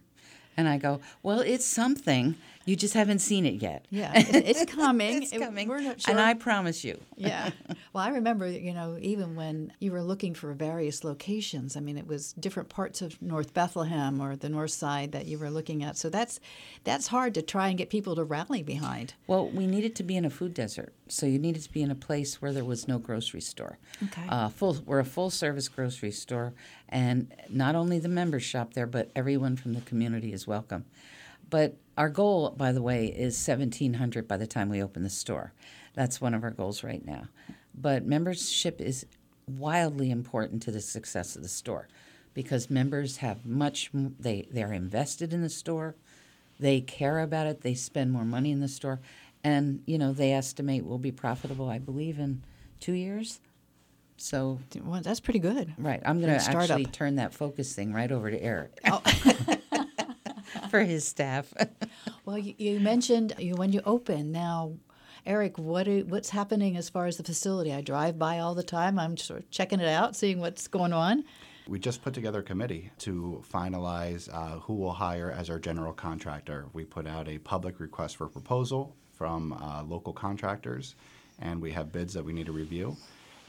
And 0.57 0.67
I 0.67 0.77
go, 0.77 0.99
well, 1.23 1.39
it's 1.39 1.65
something. 1.65 2.35
You 2.65 2.75
just 2.75 2.93
haven't 2.93 3.19
seen 3.19 3.45
it 3.45 3.61
yet. 3.61 3.85
Yeah, 3.89 4.11
it's, 4.15 4.65
coming. 4.71 5.23
it's 5.23 5.31
It- 5.33 5.39
coming. 5.41 5.67
we're 5.67 5.81
not 5.81 6.01
sure. 6.01 6.11
And 6.11 6.19
I 6.21 6.33
promise 6.35 6.83
you. 6.83 6.99
yeah. 7.15 7.49
Well, 7.93 8.05
I 8.05 8.09
remember, 8.11 8.47
you 8.47 8.73
know, 8.73 8.97
even 9.01 9.35
when 9.35 9.73
you 9.81 9.91
were 9.91 10.01
looking 10.01 10.33
for 10.33 10.53
various 10.53 11.03
locations, 11.03 11.75
I 11.75 11.81
mean, 11.81 11.97
it 11.97 12.07
was 12.07 12.31
different 12.33 12.69
parts 12.69 13.01
of 13.01 13.21
North 13.21 13.53
Bethlehem 13.53 14.21
or 14.21 14.37
the 14.37 14.47
north 14.47 14.71
side 14.71 15.11
that 15.11 15.25
you 15.25 15.37
were 15.37 15.49
looking 15.49 15.83
at. 15.83 15.97
So 15.97 16.09
that's 16.09 16.39
that's 16.85 17.07
hard 17.07 17.33
to 17.33 17.41
try 17.41 17.67
and 17.67 17.77
get 17.77 17.89
people 17.89 18.15
to 18.15 18.23
rally 18.23 18.63
behind. 18.63 19.13
Well, 19.27 19.49
we 19.49 19.67
needed 19.67 19.93
to 19.97 20.03
be 20.03 20.15
in 20.15 20.23
a 20.23 20.29
food 20.29 20.53
desert, 20.53 20.93
so 21.09 21.25
you 21.25 21.37
needed 21.37 21.63
to 21.63 21.71
be 21.73 21.81
in 21.81 21.91
a 21.91 21.95
place 21.95 22.41
where 22.41 22.53
there 22.53 22.63
was 22.63 22.87
no 22.87 22.97
grocery 22.97 23.41
store. 23.41 23.77
Okay. 24.03 24.25
Uh, 24.29 24.47
full, 24.47 24.77
we're 24.85 24.99
a 24.99 25.05
full 25.05 25.29
service 25.29 25.67
grocery 25.67 26.11
store, 26.11 26.53
and 26.87 27.33
not 27.49 27.75
only 27.75 27.99
the 27.99 28.07
members 28.07 28.43
shop 28.43 28.73
there, 28.73 28.87
but 28.87 29.11
everyone 29.17 29.57
from 29.57 29.73
the 29.73 29.81
community 29.81 30.31
is 30.31 30.47
welcome. 30.47 30.85
But 31.51 31.75
our 31.97 32.09
goal, 32.09 32.49
by 32.57 32.71
the 32.71 32.81
way, 32.81 33.05
is 33.05 33.35
1,700 33.47 34.27
by 34.27 34.37
the 34.37 34.47
time 34.47 34.69
we 34.69 34.81
open 34.81 35.03
the 35.03 35.09
store. 35.09 35.53
That's 35.93 36.19
one 36.19 36.33
of 36.33 36.43
our 36.43 36.49
goals 36.49 36.83
right 36.83 37.05
now. 37.05 37.25
But 37.75 38.05
membership 38.05 38.81
is 38.81 39.05
wildly 39.47 40.09
important 40.09 40.63
to 40.63 40.71
the 40.71 40.81
success 40.81 41.35
of 41.35 41.43
the 41.43 41.49
store 41.49 41.87
because 42.33 42.69
members 42.69 43.17
have 43.17 43.45
much, 43.45 43.91
they, 43.93 44.47
they're 44.49 44.71
invested 44.73 45.33
in 45.33 45.41
the 45.41 45.49
store, 45.49 45.95
they 46.59 46.79
care 46.79 47.19
about 47.19 47.47
it, 47.47 47.61
they 47.61 47.73
spend 47.73 48.11
more 48.11 48.23
money 48.23 48.51
in 48.51 48.61
the 48.61 48.67
store, 48.69 49.01
and, 49.43 49.81
you 49.85 49.97
know, 49.97 50.13
they 50.13 50.31
estimate 50.31 50.85
we'll 50.85 50.97
be 50.97 51.11
profitable, 51.11 51.69
I 51.69 51.79
believe, 51.79 52.19
in 52.19 52.43
two 52.79 52.93
years. 52.93 53.41
So, 54.15 54.59
Well, 54.81 55.01
that's 55.01 55.19
pretty 55.19 55.39
good. 55.39 55.73
right, 55.77 56.01
I'm 56.05 56.21
going 56.21 56.39
to 56.39 56.45
actually 56.57 56.85
turn 56.85 57.15
that 57.15 57.33
focus 57.33 57.73
thing 57.73 57.91
right 57.91 58.11
over 58.11 58.31
to 58.31 58.41
Eric 58.41 58.79
Oh. 58.85 59.01
for 60.69 60.81
his 60.81 61.07
staff. 61.07 61.53
Well, 62.23 62.37
you, 62.37 62.53
you 62.57 62.79
mentioned 62.79 63.33
you 63.39 63.55
when 63.55 63.73
you 63.73 63.81
open 63.83 64.31
now. 64.31 64.73
Eric, 65.25 65.57
what 65.57 65.87
are, 65.87 65.99
what's 66.01 66.29
happening 66.29 66.77
as 66.77 66.87
far 66.87 67.07
as 67.07 67.17
the 67.17 67.23
facility? 67.23 67.73
I 67.73 67.81
drive 67.81 68.17
by 68.19 68.39
all 68.39 68.53
the 68.55 68.63
time. 68.63 68.99
I'm 68.99 69.17
sort 69.17 69.39
of 69.39 69.49
checking 69.49 69.79
it 69.79 69.87
out, 69.87 70.15
seeing 70.15 70.39
what's 70.39 70.67
going 70.67 70.93
on. 70.93 71.23
We 71.67 71.79
just 71.79 72.01
put 72.03 72.13
together 72.13 72.39
a 72.39 72.43
committee 72.43 72.91
to 72.99 73.43
finalize 73.51 74.29
uh, 74.33 74.59
who 74.59 74.73
we'll 74.75 74.91
hire 74.91 75.31
as 75.31 75.49
our 75.49 75.59
general 75.59 75.93
contractor. 75.93 76.67
We 76.73 76.85
put 76.85 77.07
out 77.07 77.27
a 77.27 77.37
public 77.39 77.79
request 77.79 78.17
for 78.17 78.27
proposal 78.27 78.95
from 79.13 79.53
uh, 79.53 79.83
local 79.83 80.13
contractors, 80.13 80.95
and 81.39 81.61
we 81.61 81.71
have 81.71 81.91
bids 81.91 82.13
that 82.13 82.23
we 82.23 82.33
need 82.33 82.47
to 82.47 82.51
review. 82.51 82.97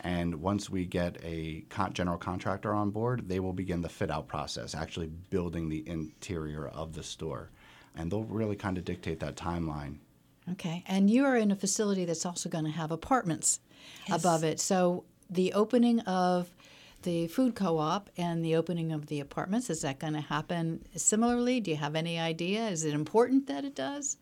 And 0.05 0.37
once 0.37 0.69
we 0.69 0.85
get 0.85 1.17
a 1.23 1.65
con- 1.69 1.93
general 1.93 2.19
contractor 2.19 2.75
on 2.75 2.91
board, 2.91 3.29
they 3.29 3.41
will 3.41 3.53
begin 3.53 3.83
the 3.83 3.89
fit 3.89 4.11
out 4.11 4.27
process, 4.27 4.75
actually 4.75 5.07
building 5.07 5.69
the 5.69 5.87
interior 5.89 6.69
of 6.69 6.93
the 6.95 7.03
store. 7.03 7.51
And 7.95 8.11
they'll 8.11 8.25
really 8.25 8.57
kind 8.57 8.79
of 8.79 8.85
dictate 8.85 9.21
that 9.21 9.37
timeline. 9.37 9.99
Okay, 10.51 10.83
and 10.89 11.09
you 11.09 11.25
are 11.25 11.37
in 11.37 11.53
a 11.53 11.57
facility 11.57 12.05
that's 12.05 12.27
also 12.27 12.49
going 12.49 12.65
to 12.65 12.71
have 12.71 12.91
apartments 12.91 13.61
above 14.11 14.43
it. 14.43 14.59
So 14.59 15.05
the 15.31 15.53
opening 15.53 16.01
of 16.01 16.53
the 17.03 17.29
food 17.29 17.55
co-op 17.55 18.11
and 18.17 18.45
the 18.45 18.57
opening 18.57 18.93
of 18.93 19.07
the 19.07 19.21
apartments 19.21 19.71
is 19.71 19.83
that 19.83 19.99
going 19.99 20.15
to 20.15 20.21
happen 20.21 20.85
similarly? 20.97 21.61
Do 21.61 21.71
you 21.71 21.77
have 21.77 21.95
any 21.95 22.19
idea? 22.19 22.69
Is 22.69 22.85
it 22.85 22.95
important 22.95 23.47
that 23.47 23.65
it 23.65 23.75
does? 23.75 24.19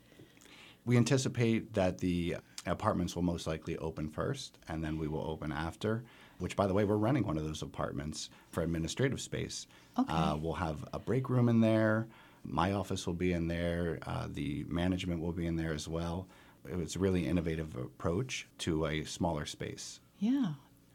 We 0.84 0.96
anticipate 0.96 1.74
that 1.74 1.98
the 1.98 2.36
apartments 2.66 3.16
will 3.16 3.22
most 3.22 3.46
likely 3.46 3.76
open 3.78 4.08
first, 4.08 4.58
and 4.68 4.84
then 4.84 4.98
we 4.98 5.08
will 5.08 5.26
open 5.26 5.52
after. 5.52 6.04
Which, 6.38 6.56
by 6.56 6.66
the 6.66 6.74
way, 6.74 6.84
we're 6.84 6.96
renting 6.96 7.26
one 7.26 7.36
of 7.36 7.44
those 7.44 7.62
apartments 7.62 8.30
for 8.50 8.62
administrative 8.62 9.20
space. 9.20 9.66
Okay. 9.98 10.12
Uh, 10.12 10.36
we'll 10.36 10.54
have 10.54 10.88
a 10.92 10.98
break 10.98 11.28
room 11.28 11.48
in 11.48 11.60
there. 11.60 12.08
My 12.44 12.72
office 12.72 13.06
will 13.06 13.14
be 13.14 13.32
in 13.34 13.46
there. 13.46 13.98
Uh, 14.06 14.26
the 14.30 14.64
management 14.68 15.20
will 15.20 15.32
be 15.32 15.46
in 15.46 15.56
there 15.56 15.74
as 15.74 15.86
well. 15.86 16.26
It's 16.66 16.96
a 16.96 16.98
really 16.98 17.26
innovative 17.26 17.76
approach 17.76 18.46
to 18.58 18.86
a 18.86 19.04
smaller 19.04 19.44
space. 19.44 20.00
Yeah, 20.18 20.52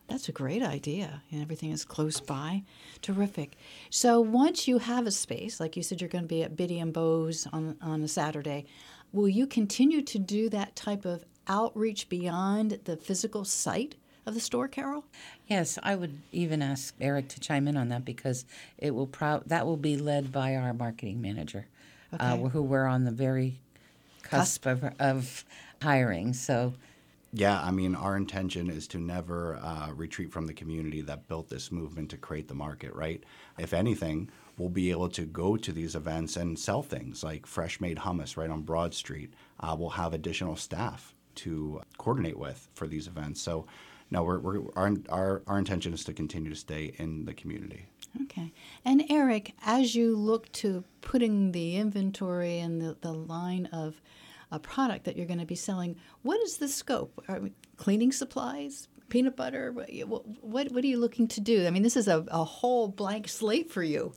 that's 0.07 0.29
a 0.29 0.31
great 0.31 0.63
idea. 0.63 1.22
And 1.31 1.41
everything 1.41 1.72
is 1.72 1.86
close 1.86 2.19
by. 2.19 2.63
Terrific. 3.01 3.55
So 3.89 4.19
once 4.19 4.67
you 4.67 4.79
have 4.79 5.05
a 5.05 5.12
space, 5.12 5.60
like 5.60 5.75
you 5.77 5.84
said, 5.84 6.01
you're 6.01 6.10
going 6.10 6.24
to 6.24 6.27
be 6.27 6.43
at 6.43 6.55
Biddy 6.55 6.79
and 6.79 6.93
Bowes 6.93 7.48
on, 7.53 7.77
on 7.81 8.01
a 8.01 8.07
Saturday, 8.07 8.65
will 9.12 9.29
you 9.29 9.45
continue 9.48 10.01
to 10.01 10.19
do 10.19 10.50
that 10.50 10.75
type 10.75 11.05
of 11.05 11.24
outreach 11.48 12.10
beyond 12.10 12.80
the 12.86 12.98
physical 12.98 13.46
site 13.46 13.96
of 14.25 14.34
the 14.34 14.40
store, 14.40 14.68
Carol? 14.68 15.06
Yes, 15.48 15.78
I 15.84 15.96
would 15.96 16.20
even 16.32 16.62
ask 16.62 16.96
Eric 17.00 17.28
to 17.30 17.40
chime 17.40 17.68
in 17.68 17.78
on 17.78 17.90
that 17.90 18.06
because 18.06 18.46
it 18.78 18.96
will 18.96 19.08
pro- 19.08 19.44
that 19.46 19.66
will 19.66 19.78
be 19.78 19.98
led 19.98 20.32
by 20.32 20.56
our 20.56 20.74
marketing 20.74 21.22
manager, 21.22 21.68
uh, 22.20 22.38
who 22.38 22.62
we're 22.62 22.88
on 22.88 23.04
the 23.04 23.12
very 23.12 23.60
cusp, 24.24 24.66
Of, 24.66 24.84
of 25.00 25.46
hiring. 25.82 26.34
So, 26.34 26.74
Yeah, 27.34 27.62
I 27.62 27.70
mean, 27.72 27.96
our 27.96 28.18
intention 28.18 28.70
is 28.70 28.88
to 28.88 28.98
never 28.98 29.58
uh, 29.58 29.92
retreat 29.92 30.32
from 30.32 30.48
the 30.48 30.54
community 30.54 31.02
that 31.02 31.28
built 31.28 31.50
this 31.50 31.72
movement 31.72 32.10
to 32.12 32.18
create 32.18 32.48
the 32.48 32.56
market, 32.56 32.94
right? 32.96 33.24
If 33.60 33.74
anything, 33.74 34.30
we'll 34.58 34.70
be 34.70 34.90
able 34.90 35.10
to 35.10 35.25
go 35.25 35.58
to 35.58 35.72
these 35.72 35.96
events 35.96 36.38
and 36.38 36.58
sell 36.58 36.82
things 36.82 37.24
like 37.24 37.46
fresh 37.46 37.80
made 37.80 37.98
hummus 37.98 38.38
right 38.38 38.50
on 38.50 38.62
Broad 38.64 38.94
Street. 38.94 39.34
Uh, 39.60 39.75
we'll 39.78 39.90
have 39.92 40.14
additional 40.14 40.56
staff 40.56 41.14
to 41.36 41.82
coordinate 41.98 42.38
with 42.38 42.70
for 42.74 42.88
these 42.88 43.08
events. 43.08 43.42
So, 43.42 43.65
no, 44.12 44.24
we're, 44.24 44.39
we're, 44.39 44.62
our, 44.75 44.94
our, 45.10 45.42
our 45.48 45.58
intention 45.58 45.94
is 45.94 46.04
to 46.06 46.13
continue 46.13 46.50
to 46.50 46.56
stay 46.56 46.94
in 46.98 47.25
the 47.25 47.34
community. 47.34 47.88
Okay. 48.24 48.54
And 48.86 49.04
Eric, 49.10 49.54
as 49.65 49.96
you 49.96 50.15
look 50.15 50.51
to 50.54 50.84
putting 51.01 51.51
the 51.51 51.77
inventory 51.77 52.60
and 52.60 52.82
the, 52.82 52.96
the 53.01 53.12
line 53.12 53.65
of 53.68 54.01
a 54.51 54.60
product 54.60 55.06
that 55.06 55.18
you're 55.18 55.25
going 55.25 55.39
to 55.39 55.46
be 55.46 55.56
selling, 55.56 55.96
what 56.22 56.39
is 56.42 56.58
the 56.58 56.68
scope? 56.68 57.24
Are 57.27 57.39
we 57.39 57.51
cleaning 57.77 58.12
supplies, 58.12 58.88
peanut 59.10 59.36
butter? 59.36 59.72
What, 59.72 59.89
what, 60.42 60.72
what 60.72 60.84
are 60.84 60.88
you 60.88 61.00
looking 61.00 61.27
to 61.30 61.42
do? 61.42 61.65
I 61.65 61.72
mean, 61.72 61.84
this 61.84 61.98
is 61.98 62.08
a, 62.08 62.24
a 62.30 62.44
whole 62.44 62.88
blank 62.88 63.27
slate 63.27 63.70
for 63.70 63.84
you. 63.84 64.13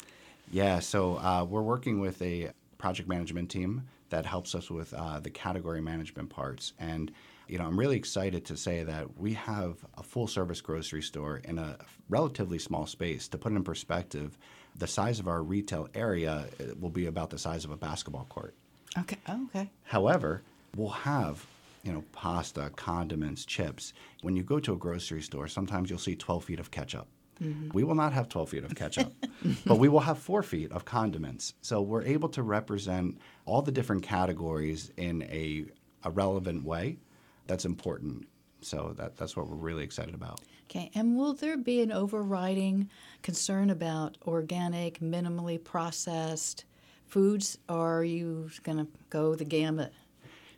Yeah, 0.52 0.78
so 0.78 1.16
uh, 1.16 1.44
we're 1.48 1.62
working 1.62 1.98
with 1.98 2.20
a 2.22 2.50
project 2.78 3.08
management 3.08 3.50
team 3.50 3.82
that 4.10 4.26
helps 4.26 4.54
us 4.54 4.70
with 4.70 4.92
uh, 4.94 5.20
the 5.20 5.30
category 5.30 5.80
management 5.80 6.30
parts. 6.30 6.72
And, 6.78 7.12
you 7.48 7.58
know, 7.58 7.64
I'm 7.64 7.78
really 7.78 7.96
excited 7.96 8.44
to 8.46 8.56
say 8.56 8.82
that 8.84 9.18
we 9.18 9.34
have 9.34 9.76
a 9.96 10.02
full 10.02 10.26
service 10.26 10.60
grocery 10.60 11.02
store 11.02 11.38
in 11.44 11.58
a 11.58 11.78
relatively 12.08 12.58
small 12.58 12.86
space. 12.86 13.28
To 13.28 13.38
put 13.38 13.52
it 13.52 13.56
in 13.56 13.64
perspective, 13.64 14.38
the 14.76 14.86
size 14.86 15.20
of 15.20 15.28
our 15.28 15.42
retail 15.42 15.88
area 15.94 16.46
uh, 16.60 16.64
will 16.80 16.90
be 16.90 17.06
about 17.06 17.30
the 17.30 17.38
size 17.38 17.64
of 17.64 17.70
a 17.70 17.76
basketball 17.76 18.26
court. 18.28 18.54
Okay. 18.98 19.18
Oh, 19.28 19.46
okay. 19.46 19.70
However, 19.84 20.42
we'll 20.76 20.88
have 20.88 21.44
you 21.82 21.92
know 21.92 22.04
pasta, 22.12 22.70
condiments, 22.76 23.44
chips. 23.44 23.92
When 24.22 24.36
you 24.36 24.42
go 24.42 24.60
to 24.60 24.72
a 24.72 24.76
grocery 24.76 25.22
store, 25.22 25.48
sometimes 25.48 25.90
you'll 25.90 25.98
see 25.98 26.16
12 26.16 26.44
feet 26.44 26.60
of 26.60 26.70
ketchup. 26.70 27.06
Mm-hmm. 27.42 27.70
We 27.72 27.84
will 27.84 27.94
not 27.94 28.12
have 28.12 28.28
12 28.28 28.50
feet 28.50 28.64
of 28.64 28.74
ketchup, 28.74 29.12
but 29.66 29.78
we 29.78 29.88
will 29.88 30.00
have 30.00 30.18
four 30.18 30.42
feet 30.42 30.72
of 30.72 30.84
condiments. 30.84 31.54
So 31.62 31.80
we're 31.80 32.02
able 32.02 32.28
to 32.30 32.42
represent 32.42 33.18
all 33.44 33.62
the 33.62 33.72
different 33.72 34.02
categories 34.02 34.90
in 34.96 35.22
a, 35.24 35.66
a 36.04 36.10
relevant 36.10 36.64
way. 36.64 36.98
That's 37.46 37.64
important. 37.64 38.28
So 38.60 38.94
that, 38.98 39.16
that's 39.16 39.36
what 39.36 39.48
we're 39.48 39.56
really 39.56 39.84
excited 39.84 40.14
about. 40.14 40.40
Okay. 40.64 40.90
And 40.94 41.16
will 41.16 41.32
there 41.32 41.56
be 41.56 41.80
an 41.80 41.92
overriding 41.92 42.90
concern 43.22 43.70
about 43.70 44.18
organic, 44.26 45.00
minimally 45.00 45.62
processed 45.62 46.64
foods, 47.06 47.56
or 47.68 47.98
are 48.00 48.04
you 48.04 48.50
going 48.64 48.78
to 48.78 48.86
go 49.08 49.34
the 49.34 49.44
gamut? 49.44 49.92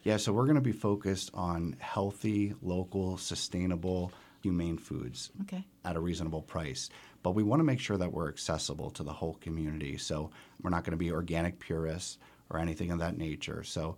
Yeah, 0.03 0.17
so 0.17 0.33
we're 0.33 0.47
going 0.47 0.57
to 0.57 0.63
be 0.63 0.73
focused 0.73 1.31
on 1.35 1.77
healthy, 1.79 2.55
local, 2.63 3.19
sustainable, 3.19 4.13
humane 4.43 4.79
foods. 4.79 5.31
Okay. 5.43 5.65
at 5.85 5.97
a 5.97 6.01
reasonable 6.01 6.43
price. 6.43 6.91
But 7.23 7.33
we 7.33 7.43
want 7.43 7.61
to 7.61 7.65
make 7.65 7.81
sure 7.81 7.97
that 7.97 8.13
we're 8.13 8.29
accessible 8.29 8.91
to 8.93 9.03
the 9.03 9.13
whole 9.13 9.35
community. 9.35 9.97
So 9.97 10.31
we're 10.63 10.71
not 10.71 10.85
going 10.85 10.93
to 10.93 10.97
be 10.97 11.13
organic 11.13 11.59
purists 11.59 12.19
or 12.51 12.59
anything 12.59 12.91
of 12.91 12.99
that 12.99 13.17
nature. 13.17 13.63
So 13.63 13.97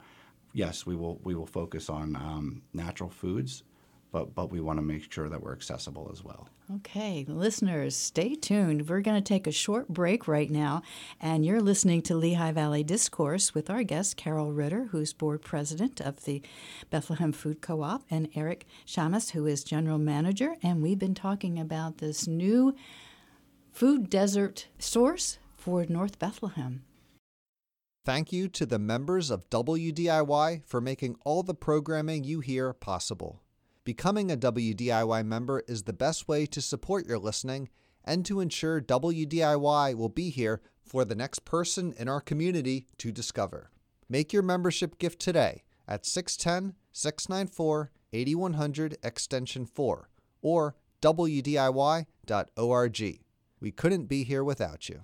yes, 0.52 0.86
we 0.86 0.96
will 0.96 1.20
we 1.24 1.34
will 1.34 1.46
focus 1.46 1.88
on 1.88 2.16
um, 2.16 2.62
natural 2.72 3.10
foods, 3.10 3.62
but 4.12 4.34
but 4.34 4.52
we 4.52 4.60
want 4.60 4.78
to 4.78 4.82
make 4.82 5.10
sure 5.10 5.28
that 5.28 5.42
we're 5.42 5.52
accessible 5.52 6.10
as 6.12 6.22
well. 6.22 6.48
Okay, 6.76 7.24
listeners, 7.28 7.96
stay 7.96 8.34
tuned. 8.34 8.88
We're 8.88 9.00
going 9.00 9.20
to 9.20 9.28
take 9.28 9.46
a 9.46 9.52
short 9.52 9.88
break 9.88 10.28
right 10.28 10.50
now, 10.50 10.82
and 11.20 11.44
you're 11.44 11.60
listening 11.60 12.02
to 12.02 12.14
Lehigh 12.14 12.52
Valley 12.52 12.84
Discourse 12.84 13.54
with 13.54 13.68
our 13.68 13.82
guest, 13.82 14.16
Carol 14.16 14.52
Ritter, 14.52 14.84
who's 14.84 15.12
board 15.12 15.42
president 15.42 16.00
of 16.00 16.24
the 16.24 16.40
Bethlehem 16.88 17.32
Food 17.32 17.60
Co 17.60 17.82
op, 17.82 18.04
and 18.10 18.28
Eric 18.34 18.66
Shamis, 18.86 19.32
who 19.32 19.46
is 19.46 19.64
general 19.64 19.98
manager. 19.98 20.56
And 20.62 20.82
we've 20.82 20.98
been 20.98 21.14
talking 21.14 21.58
about 21.58 21.98
this 21.98 22.26
new 22.26 22.74
food 23.72 24.08
desert 24.08 24.68
source 24.78 25.38
for 25.56 25.84
North 25.88 26.18
Bethlehem. 26.18 26.84
Thank 28.04 28.32
you 28.32 28.48
to 28.48 28.66
the 28.66 28.78
members 28.78 29.30
of 29.30 29.48
WDIY 29.48 30.62
for 30.66 30.80
making 30.80 31.16
all 31.24 31.42
the 31.42 31.54
programming 31.54 32.24
you 32.24 32.40
hear 32.40 32.72
possible. 32.72 33.40
Becoming 33.84 34.30
a 34.30 34.36
WDIY 34.36 35.26
member 35.26 35.64
is 35.66 35.82
the 35.82 35.92
best 35.92 36.28
way 36.28 36.46
to 36.46 36.60
support 36.60 37.04
your 37.04 37.18
listening 37.18 37.68
and 38.04 38.24
to 38.24 38.38
ensure 38.38 38.80
WDIY 38.80 39.96
will 39.96 40.08
be 40.08 40.30
here 40.30 40.60
for 40.84 41.04
the 41.04 41.16
next 41.16 41.44
person 41.44 41.92
in 41.98 42.08
our 42.08 42.20
community 42.20 42.86
to 42.98 43.10
discover. 43.10 43.72
Make 44.08 44.32
your 44.32 44.44
membership 44.44 44.98
gift 44.98 45.18
today 45.20 45.64
at 45.88 46.06
610 46.06 46.76
694 46.92 47.90
8100 48.12 48.98
Extension 49.02 49.66
4 49.66 50.08
or 50.42 50.76
WDIY.org. 51.00 52.06
We 53.60 53.72
couldn't 53.72 54.06
be 54.06 54.22
here 54.22 54.44
without 54.44 54.88
you. 54.88 55.02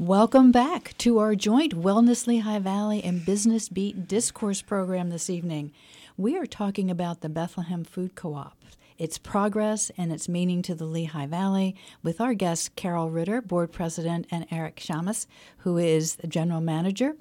Welcome 0.00 0.50
back 0.50 0.96
to 0.96 1.18
our 1.18 1.34
joint 1.34 1.76
Wellness 1.76 2.26
Lehigh 2.26 2.60
Valley 2.60 3.04
and 3.04 3.22
Business 3.22 3.68
Beat 3.68 4.08
discourse 4.08 4.62
program 4.62 5.10
this 5.10 5.28
evening. 5.28 5.72
We 6.16 6.38
are 6.38 6.46
talking 6.46 6.90
about 6.90 7.20
the 7.20 7.28
Bethlehem 7.28 7.84
Food 7.84 8.14
Co 8.14 8.32
op, 8.32 8.56
its 8.96 9.18
progress 9.18 9.90
and 9.98 10.10
its 10.10 10.26
meaning 10.26 10.62
to 10.62 10.74
the 10.74 10.86
Lehigh 10.86 11.26
Valley, 11.26 11.76
with 12.02 12.18
our 12.18 12.32
guests 12.32 12.70
Carol 12.76 13.10
Ritter, 13.10 13.42
Board 13.42 13.72
President, 13.72 14.26
and 14.30 14.46
Eric 14.50 14.76
Shamis, 14.76 15.26
who 15.58 15.76
is 15.76 16.14
the 16.14 16.26
General 16.26 16.62
Manager. 16.62 17.16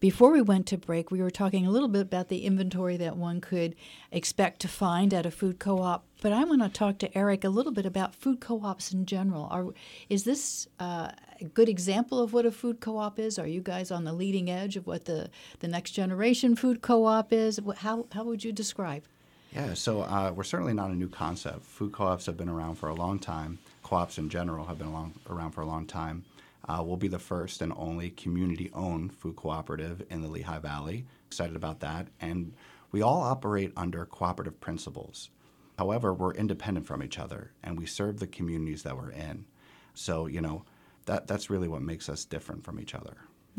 Before 0.00 0.32
we 0.32 0.42
went 0.42 0.66
to 0.66 0.78
break, 0.78 1.10
we 1.10 1.22
were 1.22 1.30
talking 1.30 1.66
a 1.66 1.70
little 1.70 1.88
bit 1.88 2.02
about 2.02 2.28
the 2.28 2.44
inventory 2.44 2.96
that 2.96 3.16
one 3.16 3.40
could 3.40 3.74
expect 4.10 4.60
to 4.60 4.68
find 4.68 5.14
at 5.14 5.26
a 5.26 5.30
food 5.30 5.58
co 5.58 5.80
op. 5.80 6.04
But 6.20 6.32
I 6.32 6.44
want 6.44 6.62
to 6.62 6.68
talk 6.68 6.98
to 6.98 7.16
Eric 7.16 7.44
a 7.44 7.48
little 7.48 7.72
bit 7.72 7.86
about 7.86 8.14
food 8.14 8.40
co 8.40 8.60
ops 8.64 8.92
in 8.92 9.06
general. 9.06 9.48
Are, 9.50 9.66
is 10.08 10.24
this 10.24 10.66
uh, 10.80 11.10
a 11.40 11.44
good 11.44 11.68
example 11.68 12.20
of 12.20 12.32
what 12.32 12.46
a 12.46 12.50
food 12.50 12.80
co 12.80 12.98
op 12.98 13.18
is? 13.18 13.38
Are 13.38 13.46
you 13.46 13.60
guys 13.60 13.90
on 13.90 14.04
the 14.04 14.12
leading 14.12 14.50
edge 14.50 14.76
of 14.76 14.86
what 14.86 15.04
the, 15.04 15.30
the 15.60 15.68
next 15.68 15.92
generation 15.92 16.56
food 16.56 16.82
co 16.82 17.04
op 17.04 17.32
is? 17.32 17.60
How, 17.78 18.06
how 18.12 18.24
would 18.24 18.44
you 18.44 18.52
describe? 18.52 19.04
Yeah, 19.54 19.74
so 19.74 20.02
uh, 20.02 20.32
we're 20.34 20.42
certainly 20.42 20.74
not 20.74 20.90
a 20.90 20.94
new 20.94 21.08
concept. 21.08 21.64
Food 21.64 21.92
co 21.92 22.04
ops 22.04 22.26
have 22.26 22.36
been 22.36 22.48
around 22.48 22.74
for 22.76 22.88
a 22.88 22.94
long 22.94 23.18
time. 23.18 23.58
Co 23.82 23.96
ops 23.96 24.18
in 24.18 24.28
general 24.28 24.64
have 24.66 24.78
been 24.78 24.88
along, 24.88 25.14
around 25.30 25.52
for 25.52 25.60
a 25.60 25.66
long 25.66 25.86
time. 25.86 26.24
Uh, 26.66 26.82
we'll 26.84 26.96
be 26.96 27.08
the 27.08 27.18
first 27.18 27.60
and 27.60 27.72
only 27.76 28.10
community 28.10 28.70
owned 28.72 29.12
food 29.12 29.36
cooperative 29.36 30.02
in 30.10 30.22
the 30.22 30.28
Lehigh 30.28 30.58
Valley. 30.58 31.06
Excited 31.26 31.56
about 31.56 31.80
that. 31.80 32.08
And 32.20 32.54
we 32.90 33.02
all 33.02 33.22
operate 33.22 33.72
under 33.76 34.06
cooperative 34.06 34.60
principles. 34.60 35.30
However, 35.78 36.14
we're 36.14 36.32
independent 36.32 36.86
from 36.86 37.02
each 37.02 37.18
other 37.18 37.52
and 37.62 37.78
we 37.78 37.86
serve 37.86 38.18
the 38.18 38.26
communities 38.26 38.82
that 38.84 38.96
we're 38.96 39.10
in. 39.10 39.46
So, 39.94 40.26
you 40.26 40.40
know, 40.40 40.64
that, 41.06 41.26
that's 41.26 41.50
really 41.50 41.68
what 41.68 41.82
makes 41.82 42.08
us 42.08 42.24
different 42.24 42.64
from 42.64 42.80
each 42.80 42.94
other. 42.94 43.16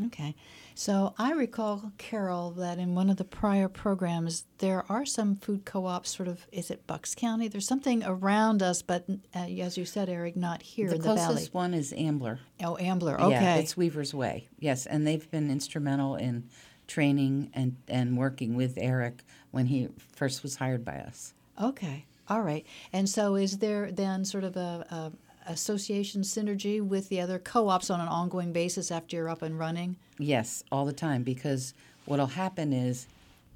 Okay. 0.08 0.36
So 0.74 1.14
I 1.18 1.32
recall, 1.32 1.94
Carol, 1.98 2.52
that 2.52 2.80
in 2.80 2.96
one 2.96 3.10
of 3.10 3.16
the 3.16 3.24
prior 3.24 3.70
programs, 3.70 4.46
there 4.58 4.84
are 4.90 5.06
some 5.06 5.38
food 5.38 5.64
co 5.64 5.86
ops, 5.86 6.16
sort 6.16 6.28
of, 6.28 6.46
is 6.52 6.70
it 6.70 6.86
Bucks 6.86 7.16
County? 7.16 7.48
There's 7.48 7.68
something 7.68 8.04
around 8.04 8.62
us, 8.62 8.82
but 8.82 9.06
uh, 9.34 9.40
as 9.40 9.78
you 9.78 9.86
said, 9.86 10.10
Eric, 10.10 10.36
not 10.36 10.62
here 10.62 10.90
the 10.90 10.96
in 10.96 11.02
the 11.02 11.08
closest 11.16 11.54
one 11.54 11.74
is 11.74 11.94
Ambler. 11.94 12.40
Oh, 12.62 12.78
Ambler. 12.78 13.20
Okay. 13.20 13.32
Yeah, 13.32 13.56
it's 13.56 13.78
Weaver's 13.78 14.14
Way. 14.14 14.50
Yes, 14.60 14.86
and 14.86 15.08
they've 15.08 15.30
been 15.32 15.50
instrumental 15.50 16.16
in 16.16 16.50
training 16.88 17.50
and, 17.54 17.78
and 17.88 18.18
working 18.18 18.56
with 18.56 18.78
Eric 18.78 19.24
when 19.52 19.68
he 19.68 19.88
first 19.98 20.44
was 20.44 20.58
hired 20.58 20.84
by 20.84 20.98
us. 20.98 21.34
Okay. 21.62 22.06
All 22.28 22.42
right. 22.42 22.66
And 22.92 23.08
so 23.08 23.36
is 23.36 23.60
there 23.60 23.92
then 23.92 24.26
sort 24.26 24.44
of 24.44 24.58
a, 24.58 24.86
a 24.90 25.12
association 25.48 26.22
synergy 26.22 26.82
with 26.82 27.10
the 27.10 27.22
other 27.22 27.40
co-ops 27.40 27.90
on 27.90 28.00
an 28.00 28.08
ongoing 28.08 28.52
basis 28.54 28.92
after 28.92 29.16
you're 29.16 29.30
up 29.30 29.42
and 29.42 29.58
running? 29.60 29.98
Yes, 30.18 30.64
all 30.72 30.86
the 30.86 30.94
time 30.94 31.24
because 31.24 31.74
what'll 32.06 32.28
happen 32.28 32.74
is 32.74 33.08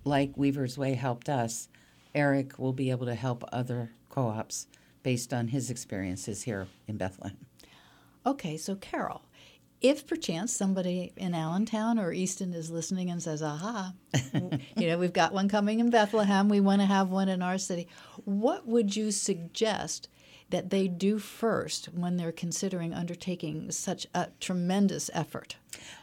like 0.03 0.31
Weaver's 0.36 0.77
Way 0.77 0.93
helped 0.93 1.29
us, 1.29 1.69
Eric 2.15 2.58
will 2.58 2.74
be 2.74 2.89
able 2.89 3.05
to 3.05 3.15
help 3.15 3.43
other 3.51 3.91
co-ops 4.10 4.67
based 5.03 5.34
on 5.34 5.48
his 5.48 5.69
experiences 5.69 6.43
here 6.43 6.67
in 6.88 6.98
Bethlehem. 6.98 7.38
Okay, 8.25 8.58
so 8.58 8.75
Carol, 8.75 9.22
if 9.81 10.05
perchance 10.05 10.51
somebody 10.51 11.13
in 11.15 11.34
Allentown 11.34 11.98
or 11.98 12.12
Easton 12.12 12.53
is 12.53 12.69
listening 12.69 13.10
and 13.10 13.24
says, 13.24 13.41
aha, 13.41 13.93
you 14.34 14.88
know, 14.88 14.98
we've 14.98 15.13
got 15.13 15.34
one 15.34 15.48
coming 15.48 15.79
in 15.79 15.89
Bethlehem, 15.89 16.50
we 16.50 16.60
want 16.60 16.81
to 16.81 16.86
have 16.86 17.10
one 17.10 17.29
in 17.29 17.41
our 17.41 17.58
city, 17.58 17.88
what 18.25 18.67
would 18.67 18.96
you 18.96 19.12
suggest 19.12 20.10
that 20.50 20.70
they 20.70 20.88
do 20.88 21.20
first 21.20 21.88
when 21.88 22.18
they're 22.18 22.32
considering 22.32 22.94
undertaking 22.94 23.72
such 23.72 24.08
a 24.13 24.27
tremendous 24.39 25.10
effort? 25.13 25.56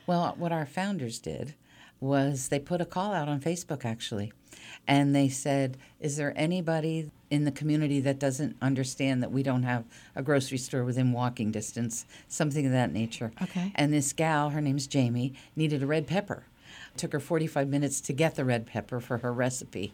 Well, 0.06 0.34
what 0.38 0.52
our 0.52 0.66
founders 0.66 1.18
did 1.18 1.54
was 2.00 2.48
they 2.48 2.58
put 2.58 2.80
a 2.80 2.84
call 2.84 3.12
out 3.12 3.28
on 3.28 3.40
Facebook 3.40 3.84
actually. 3.84 4.32
And 4.88 5.14
they 5.14 5.28
said, 5.28 5.76
Is 6.00 6.16
there 6.16 6.32
anybody 6.36 7.10
in 7.30 7.44
the 7.44 7.50
community 7.50 8.00
that 8.00 8.18
doesn't 8.18 8.56
understand 8.62 9.22
that 9.22 9.32
we 9.32 9.42
don't 9.42 9.64
have 9.64 9.84
a 10.14 10.22
grocery 10.22 10.58
store 10.58 10.84
within 10.84 11.12
walking 11.12 11.50
distance? 11.50 12.06
Something 12.28 12.66
of 12.66 12.72
that 12.72 12.92
nature. 12.92 13.32
Okay. 13.42 13.72
And 13.74 13.92
this 13.92 14.12
gal, 14.12 14.50
her 14.50 14.60
name's 14.60 14.86
Jamie, 14.86 15.34
needed 15.56 15.82
a 15.82 15.86
red 15.86 16.06
pepper. 16.06 16.44
It 16.94 16.98
took 16.98 17.12
her 17.12 17.20
45 17.20 17.68
minutes 17.68 18.00
to 18.02 18.12
get 18.12 18.36
the 18.36 18.44
red 18.44 18.66
pepper 18.66 19.00
for 19.00 19.18
her 19.18 19.32
recipe. 19.32 19.92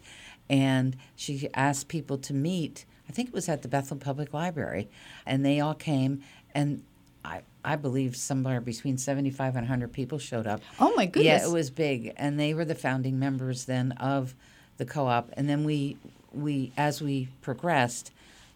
And 0.48 0.96
she 1.16 1.48
asked 1.54 1.88
people 1.88 2.18
to 2.18 2.34
meet, 2.34 2.84
I 3.08 3.12
think 3.12 3.28
it 3.28 3.34
was 3.34 3.48
at 3.48 3.62
the 3.62 3.68
Bethel 3.68 3.96
Public 3.96 4.32
Library. 4.32 4.88
And 5.26 5.44
they 5.44 5.60
all 5.60 5.74
came, 5.74 6.22
and 6.54 6.82
I, 7.24 7.42
I 7.64 7.76
believe 7.76 8.16
somewhere 8.16 8.60
between 8.60 8.98
75 8.98 9.48
and 9.56 9.64
100 9.64 9.92
people 9.92 10.18
showed 10.18 10.46
up. 10.46 10.60
Oh, 10.80 10.92
my 10.96 11.06
goodness. 11.06 11.42
Yeah, 11.42 11.48
it 11.48 11.52
was 11.52 11.70
big, 11.70 12.12
and 12.16 12.38
they 12.38 12.54
were 12.54 12.64
the 12.64 12.74
founding 12.74 13.18
members 13.18 13.64
then 13.66 13.92
of 13.92 14.34
the 14.78 14.84
co-op. 14.86 15.30
And 15.34 15.48
then 15.48 15.64
we, 15.64 15.96
we 16.32 16.72
as 16.76 17.02
we 17.02 17.28
progressed, 17.42 18.10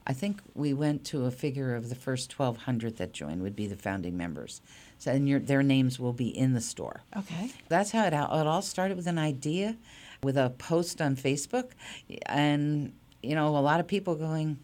I 0.06 0.12
think 0.12 0.40
we 0.54 0.72
went 0.72 1.04
to 1.06 1.24
a 1.26 1.30
figure 1.30 1.74
of 1.74 1.88
the 1.88 1.94
first 1.94 2.38
1,200 2.38 2.96
that 2.96 3.12
joined 3.12 3.42
would 3.42 3.56
be 3.56 3.66
the 3.66 3.76
founding 3.76 4.16
members. 4.16 4.61
So, 4.98 5.11
and 5.12 5.28
your, 5.28 5.40
their 5.40 5.62
names 5.62 5.98
will 6.00 6.12
be 6.12 6.28
in 6.28 6.54
the 6.54 6.61
store. 6.61 7.02
Okay. 7.16 7.50
That's 7.68 7.90
how 7.90 8.06
it, 8.06 8.14
all- 8.14 8.40
it 8.40 8.46
all 8.46 8.62
started 8.62 8.96
with 8.96 9.06
an 9.06 9.18
idea, 9.18 9.76
with 10.22 10.38
a 10.38 10.50
post 10.50 11.02
on 11.02 11.16
Facebook, 11.16 11.72
and 12.26 12.92
you 13.22 13.35
know 13.35 13.57
a 13.57 13.61
lot 13.61 13.81
of 13.81 13.87
people 13.87 14.14
going, 14.14 14.59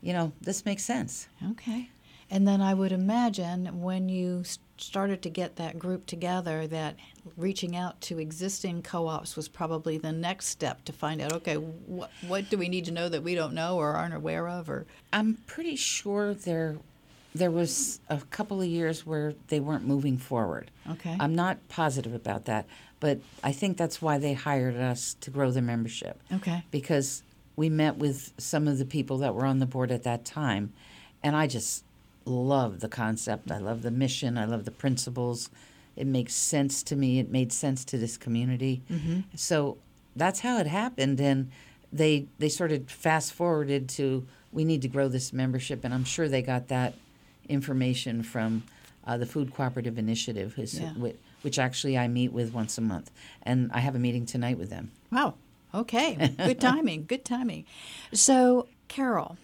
you 0.00 0.12
know, 0.12 0.32
this 0.40 0.64
makes 0.64 0.84
sense. 0.84 1.28
Okay. 1.50 1.88
And 2.30 2.48
then 2.48 2.62
I 2.62 2.72
would 2.72 2.92
imagine 2.92 3.82
when 3.82 4.08
you 4.08 4.42
started 4.78 5.20
to 5.22 5.28
get 5.28 5.56
that 5.56 5.78
group 5.78 6.06
together, 6.06 6.66
that 6.66 6.96
reaching 7.36 7.76
out 7.76 8.00
to 8.00 8.18
existing 8.18 8.82
co 8.82 9.06
ops 9.06 9.36
was 9.36 9.48
probably 9.48 9.98
the 9.98 10.12
next 10.12 10.46
step 10.46 10.84
to 10.86 10.92
find 10.92 11.20
out 11.20 11.32
okay, 11.32 11.56
what, 11.56 12.10
what 12.26 12.48
do 12.48 12.56
we 12.56 12.68
need 12.68 12.86
to 12.86 12.90
know 12.90 13.08
that 13.08 13.22
we 13.22 13.34
don't 13.34 13.52
know 13.52 13.76
or 13.76 13.92
aren't 13.92 14.14
aware 14.14 14.48
of? 14.48 14.70
Or 14.70 14.86
I'm 15.12 15.38
pretty 15.46 15.76
sure 15.76 16.34
there 16.34 16.78
there 17.34 17.50
was 17.50 18.00
a 18.08 18.18
couple 18.30 18.60
of 18.60 18.66
years 18.66 19.06
where 19.06 19.34
they 19.48 19.60
weren't 19.60 19.86
moving 19.86 20.18
forward. 20.18 20.70
Okay. 20.90 21.16
I'm 21.18 21.34
not 21.34 21.56
positive 21.68 22.14
about 22.14 22.44
that, 22.44 22.66
but 23.00 23.20
I 23.42 23.52
think 23.52 23.76
that's 23.76 24.02
why 24.02 24.18
they 24.18 24.34
hired 24.34 24.76
us 24.76 25.16
to 25.20 25.30
grow 25.30 25.50
the 25.50 25.62
membership. 25.62 26.20
Okay. 26.32 26.64
Because 26.70 27.22
we 27.56 27.68
met 27.68 27.96
with 27.96 28.32
some 28.38 28.66
of 28.68 28.78
the 28.78 28.84
people 28.84 29.18
that 29.18 29.34
were 29.34 29.44
on 29.46 29.58
the 29.58 29.66
board 29.66 29.90
at 29.90 30.02
that 30.04 30.24
time, 30.24 30.72
and 31.22 31.36
I 31.36 31.46
just 31.46 31.84
love 32.24 32.80
the 32.80 32.88
concept. 32.88 33.50
I 33.50 33.58
love 33.58 33.82
the 33.82 33.90
mission. 33.90 34.38
I 34.38 34.44
love 34.44 34.64
the 34.64 34.70
principles. 34.70 35.50
It 35.96 36.06
makes 36.06 36.34
sense 36.34 36.82
to 36.84 36.96
me. 36.96 37.18
It 37.18 37.30
made 37.30 37.52
sense 37.52 37.84
to 37.86 37.98
this 37.98 38.16
community. 38.16 38.82
So 39.34 39.76
that's 40.16 40.40
how 40.40 40.58
it 40.58 40.66
happened, 40.66 41.20
and 41.20 41.50
they 41.92 42.26
they 42.38 42.48
sort 42.48 42.72
of 42.72 42.88
fast 42.90 43.32
forwarded 43.32 43.88
to 43.90 44.26
we 44.52 44.64
need 44.64 44.82
to 44.82 44.88
grow 44.88 45.08
this 45.08 45.32
membership, 45.32 45.84
and 45.84 45.92
I'm 45.94 46.04
sure 46.04 46.28
they 46.28 46.42
got 46.42 46.68
that 46.68 46.94
information 47.48 48.22
from 48.22 48.62
uh, 49.06 49.16
the 49.16 49.26
Food 49.26 49.52
Cooperative 49.54 49.98
Initiative, 49.98 50.54
Yeah. 50.56 50.92
which 51.42 51.58
actually 51.58 51.98
I 51.98 52.06
meet 52.08 52.32
with 52.32 52.52
once 52.54 52.78
a 52.78 52.80
month, 52.80 53.10
and 53.42 53.70
I 53.72 53.80
have 53.80 53.94
a 53.94 53.98
meeting 53.98 54.26
tonight 54.26 54.58
with 54.58 54.70
them. 54.70 54.90
Wow. 55.10 55.34
Okay. 55.74 56.34
Good 56.36 56.60
timing. 56.70 57.04
Good 57.06 57.24
timing. 57.24 57.64
So, 58.12 58.68
Carol, 58.88 59.36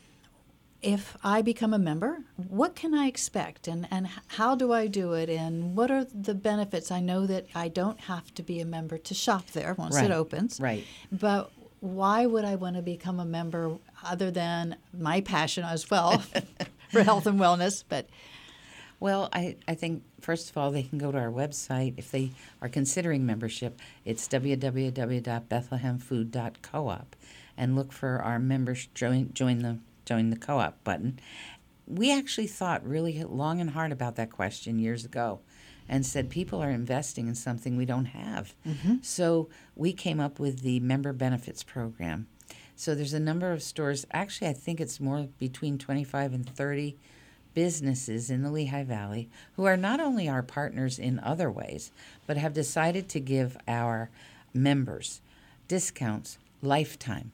if 0.83 1.17
I 1.25 1.43
become 1.43 1.75
a 1.75 1.79
member, 1.79 2.19
what 2.37 2.77
can 2.77 2.95
I 2.95 3.07
expect 3.07 3.67
and, 3.67 3.89
and 3.91 4.09
how 4.29 4.55
do 4.55 4.73
I 4.73 4.87
do 4.87 5.13
it 5.15 5.29
and 5.29 5.75
what 5.77 5.91
are 5.91 6.05
the 6.05 6.35
benefits? 6.35 6.91
I 6.91 7.01
know 7.01 7.27
that 7.27 7.47
I 7.55 7.69
don't 7.69 8.01
have 8.03 8.33
to 8.35 8.43
be 8.43 8.61
a 8.61 8.65
member 8.65 8.99
to 8.99 9.15
shop 9.15 9.47
there 9.53 9.75
once 9.75 9.97
Right. 9.97 10.05
it 10.07 10.13
opens. 10.13 10.61
Right. 10.61 10.85
But 11.11 11.51
why 11.81 12.27
would 12.27 12.45
I 12.45 12.55
want 12.57 12.77
to 12.77 12.83
become 12.83 13.19
a 13.21 13.25
member 13.25 13.77
other 14.05 14.31
than 14.31 14.77
my 14.93 15.21
passion 15.21 15.65
as 15.65 15.91
well 15.91 16.19
for 16.93 17.03
health 17.03 17.27
and 17.27 17.41
wellness? 17.41 17.83
But 17.89 18.09
Well, 19.01 19.29
I, 19.33 19.57
I 19.67 19.75
think, 19.75 20.03
first 20.21 20.51
of 20.51 20.57
all, 20.57 20.71
they 20.71 20.83
can 20.83 20.99
go 20.99 21.11
to 21.13 21.19
our 21.19 21.31
website. 21.31 21.95
If 21.97 22.11
they 22.11 22.33
are 22.61 22.69
considering 22.69 23.25
membership, 23.25 23.81
it's 24.05 24.29
www.bethlehemfood.coop 24.29 27.17
and 27.57 27.77
look 27.77 27.93
for 27.93 28.23
our 28.23 28.39
members 28.39 28.89
join, 28.95 29.33
join, 29.33 29.61
the, 29.61 29.79
join 30.05 30.29
the 30.31 30.37
co 30.37 30.59
op 30.59 30.85
button. 30.85 31.19
We 31.87 32.13
actually 32.13 32.49
thought 32.49 32.87
really 32.87 33.25
long 33.25 33.61
and 33.61 33.71
hard 33.71 33.93
about 33.93 34.17
that 34.17 34.33
question 34.33 34.79
years 34.79 35.05
ago 35.05 35.41
and 35.89 36.05
said 36.05 36.29
people 36.29 36.61
are 36.61 36.71
investing 36.71 37.29
in 37.29 37.35
something 37.35 37.77
we 37.77 37.87
don't 37.87 38.07
have. 38.07 38.55
Mm-hmm. 38.67 38.97
So 39.03 39.49
we 39.75 39.93
came 39.93 40.21
up 40.21 40.39
with 40.39 40.61
the 40.61 40.81
member 40.81 41.13
benefits 41.13 41.63
program. 41.63 42.27
So 42.77 42.95
there's 42.95 43.15
a 43.15 43.21
number 43.21 43.53
of 43.53 43.63
stores, 43.63 44.07
actually, 44.13 44.49
I 44.49 44.53
think 44.53 44.81
it's 44.81 45.01
more 45.01 45.29
between 45.39 45.79
25 45.79 46.33
and 46.33 46.49
30 46.49 46.97
businesses 47.59 48.31
in 48.31 48.45
the 48.45 48.53
Lehigh 48.53 48.85
Valley 48.85 49.29
who 49.57 49.65
are 49.65 49.77
not 49.77 49.99
only 49.99 50.29
our 50.29 50.45
partners 50.45 50.97
in 50.97 51.19
other 51.19 51.51
ways, 51.51 51.91
but 52.25 52.37
have 52.37 52.53
decided 52.53 53.09
to 53.09 53.19
give 53.19 53.57
our 53.67 54.11
members 54.55 55.21
discounts 55.67 56.39
lifetime. 56.63 57.33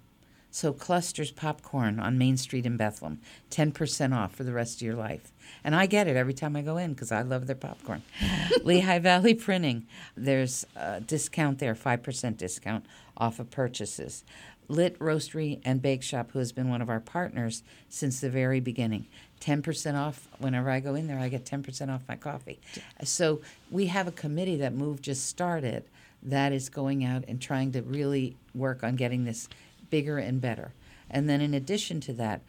So, 0.50 0.72
Clusters 0.72 1.30
Popcorn 1.30 2.00
on 2.00 2.16
Main 2.16 2.38
Street 2.38 2.64
in 2.64 2.78
Bethlehem, 2.78 3.20
10% 3.50 4.16
off 4.16 4.34
for 4.34 4.44
the 4.44 4.54
rest 4.54 4.76
of 4.78 4.82
your 4.86 4.94
life. 4.94 5.30
And 5.62 5.74
I 5.74 5.84
get 5.84 6.08
it 6.08 6.16
every 6.16 6.32
time 6.32 6.56
I 6.56 6.62
go 6.62 6.78
in 6.78 6.94
because 6.94 7.12
I 7.12 7.20
love 7.20 7.46
their 7.46 7.54
popcorn. 7.54 8.02
Lehigh 8.64 9.00
Valley 9.00 9.34
Printing, 9.34 9.86
there's 10.16 10.64
a 10.74 11.02
discount 11.02 11.58
there, 11.58 11.74
5% 11.74 12.38
discount 12.38 12.86
off 13.18 13.38
of 13.38 13.50
purchases. 13.50 14.24
Lit 14.68 14.98
Roastery 14.98 15.60
and 15.64 15.82
Bake 15.82 16.02
Shop, 16.02 16.30
who 16.30 16.38
has 16.38 16.52
been 16.52 16.68
one 16.68 16.80
of 16.80 16.88
our 16.88 17.00
partners 17.00 17.62
since 17.88 18.20
the 18.20 18.30
very 18.30 18.60
beginning. 18.60 19.06
10% 19.44 19.94
off 19.94 20.26
whenever 20.38 20.70
I 20.70 20.80
go 20.80 20.94
in 20.94 21.06
there, 21.06 21.18
I 21.18 21.28
get 21.28 21.44
10% 21.44 21.92
off 21.92 22.02
my 22.08 22.16
coffee. 22.16 22.58
So 23.02 23.42
we 23.70 23.86
have 23.86 24.08
a 24.08 24.12
committee 24.12 24.56
that 24.56 24.72
Move 24.72 25.02
just 25.02 25.26
started 25.26 25.84
that 26.22 26.52
is 26.52 26.70
going 26.70 27.04
out 27.04 27.24
and 27.28 27.40
trying 27.40 27.72
to 27.72 27.82
really 27.82 28.36
work 28.54 28.82
on 28.82 28.96
getting 28.96 29.24
this 29.24 29.48
bigger 29.90 30.16
and 30.16 30.40
better. 30.40 30.72
And 31.10 31.28
then 31.28 31.42
in 31.42 31.52
addition 31.52 32.00
to 32.02 32.14
that, 32.14 32.40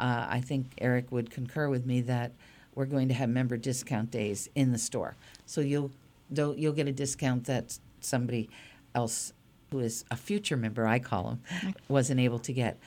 uh, 0.00 0.26
I 0.28 0.40
think 0.40 0.66
Eric 0.78 1.12
would 1.12 1.30
concur 1.30 1.68
with 1.68 1.86
me 1.86 2.00
that 2.02 2.32
we're 2.74 2.86
going 2.86 3.08
to 3.08 3.14
have 3.14 3.28
member 3.28 3.56
discount 3.56 4.10
days 4.10 4.48
in 4.54 4.72
the 4.72 4.78
store. 4.78 5.14
So 5.46 5.60
you'll 5.60 5.90
you'll 6.32 6.72
get 6.72 6.86
a 6.88 6.92
discount 6.92 7.44
that 7.44 7.78
somebody 8.00 8.48
else 8.94 9.32
who 9.70 9.80
is 9.80 10.04
a 10.10 10.16
future 10.16 10.56
member, 10.56 10.86
I 10.86 10.98
call 10.98 11.24
them, 11.24 11.74
wasn't 11.88 12.20
able 12.20 12.38
to 12.40 12.52
get. 12.52 12.78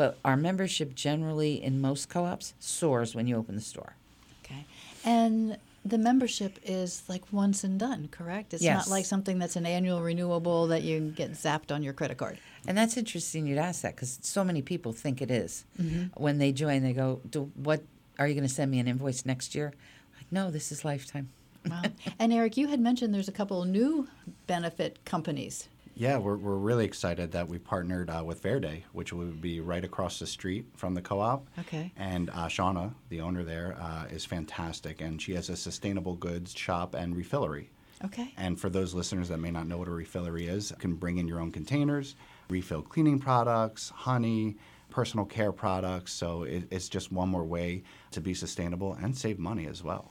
But 0.00 0.16
our 0.24 0.34
membership 0.34 0.94
generally 0.94 1.62
in 1.62 1.78
most 1.78 2.08
co-ops 2.08 2.54
soars 2.58 3.14
when 3.14 3.26
you 3.26 3.36
open 3.36 3.54
the 3.54 3.60
store. 3.60 3.96
Okay. 4.42 4.64
And 5.04 5.58
the 5.84 5.98
membership 5.98 6.58
is 6.64 7.02
like 7.06 7.30
once 7.30 7.64
and 7.64 7.78
done, 7.78 8.08
correct? 8.10 8.54
It's 8.54 8.62
Yes. 8.62 8.86
not 8.86 8.90
like 8.90 9.04
something 9.04 9.38
that's 9.38 9.56
an 9.56 9.66
annual 9.66 10.00
renewable 10.00 10.68
that 10.68 10.84
you 10.84 11.12
get 11.14 11.32
zapped 11.32 11.70
on 11.70 11.82
your 11.82 11.92
credit 11.92 12.16
card. 12.16 12.38
And 12.66 12.78
that's 12.78 12.96
interesting 12.96 13.46
you'd 13.46 13.58
ask 13.58 13.82
that 13.82 13.94
because 13.94 14.18
so 14.22 14.42
many 14.42 14.62
people 14.62 14.94
think 14.94 15.20
it 15.20 15.30
is. 15.30 15.66
Mm-hmm. 15.78 16.18
When 16.18 16.38
they 16.38 16.50
join, 16.52 16.82
they 16.82 16.94
go, 16.94 17.20
Do, 17.28 17.50
"What 17.54 17.82
are 18.18 18.26
you 18.26 18.32
going 18.32 18.48
to 18.48 18.54
send 18.54 18.70
me 18.70 18.78
an 18.78 18.88
invoice 18.88 19.26
next 19.26 19.54
year?" 19.54 19.74
Like, 20.16 20.32
no, 20.32 20.50
this 20.50 20.72
is 20.72 20.82
lifetime. 20.82 21.28
Wow. 21.68 21.82
and 22.18 22.32
Eric, 22.32 22.56
you 22.56 22.68
had 22.68 22.80
mentioned 22.80 23.12
there's 23.12 23.28
a 23.28 23.32
couple 23.32 23.62
of 23.62 23.68
new 23.68 24.08
benefit 24.46 24.98
companies. 25.04 25.68
Yeah, 25.94 26.16
we're, 26.16 26.36
we're 26.36 26.56
really 26.56 26.86
excited 26.86 27.32
that 27.32 27.48
we 27.48 27.58
partnered 27.58 28.08
uh, 28.08 28.22
with 28.24 28.42
Verde, 28.42 28.84
which 28.92 29.12
would 29.12 29.40
be 29.42 29.60
right 29.60 29.84
across 29.84 30.18
the 30.18 30.26
street 30.26 30.64
from 30.76 30.94
the 30.94 31.02
co-op. 31.02 31.46
Okay. 31.58 31.92
And 31.96 32.30
uh, 32.30 32.46
Shauna, 32.46 32.94
the 33.10 33.20
owner 33.20 33.44
there, 33.44 33.76
uh, 33.78 34.06
is 34.06 34.24
fantastic, 34.24 35.02
and 35.02 35.20
she 35.20 35.34
has 35.34 35.50
a 35.50 35.56
sustainable 35.56 36.14
goods 36.14 36.56
shop 36.56 36.94
and 36.94 37.14
refillery. 37.14 37.66
Okay. 38.02 38.32
And 38.38 38.58
for 38.58 38.70
those 38.70 38.94
listeners 38.94 39.28
that 39.28 39.38
may 39.38 39.50
not 39.50 39.66
know 39.66 39.76
what 39.76 39.88
a 39.88 39.90
refillery 39.90 40.48
is, 40.48 40.70
you 40.70 40.76
can 40.76 40.94
bring 40.94 41.18
in 41.18 41.28
your 41.28 41.38
own 41.38 41.52
containers, 41.52 42.14
refill 42.48 42.80
cleaning 42.80 43.18
products, 43.18 43.90
honey, 43.90 44.56
personal 44.88 45.26
care 45.26 45.52
products. 45.52 46.12
So 46.12 46.44
it, 46.44 46.64
it's 46.70 46.88
just 46.88 47.12
one 47.12 47.28
more 47.28 47.44
way 47.44 47.82
to 48.12 48.20
be 48.20 48.32
sustainable 48.32 48.96
and 49.02 49.16
save 49.16 49.38
money 49.38 49.66
as 49.66 49.84
well. 49.84 50.10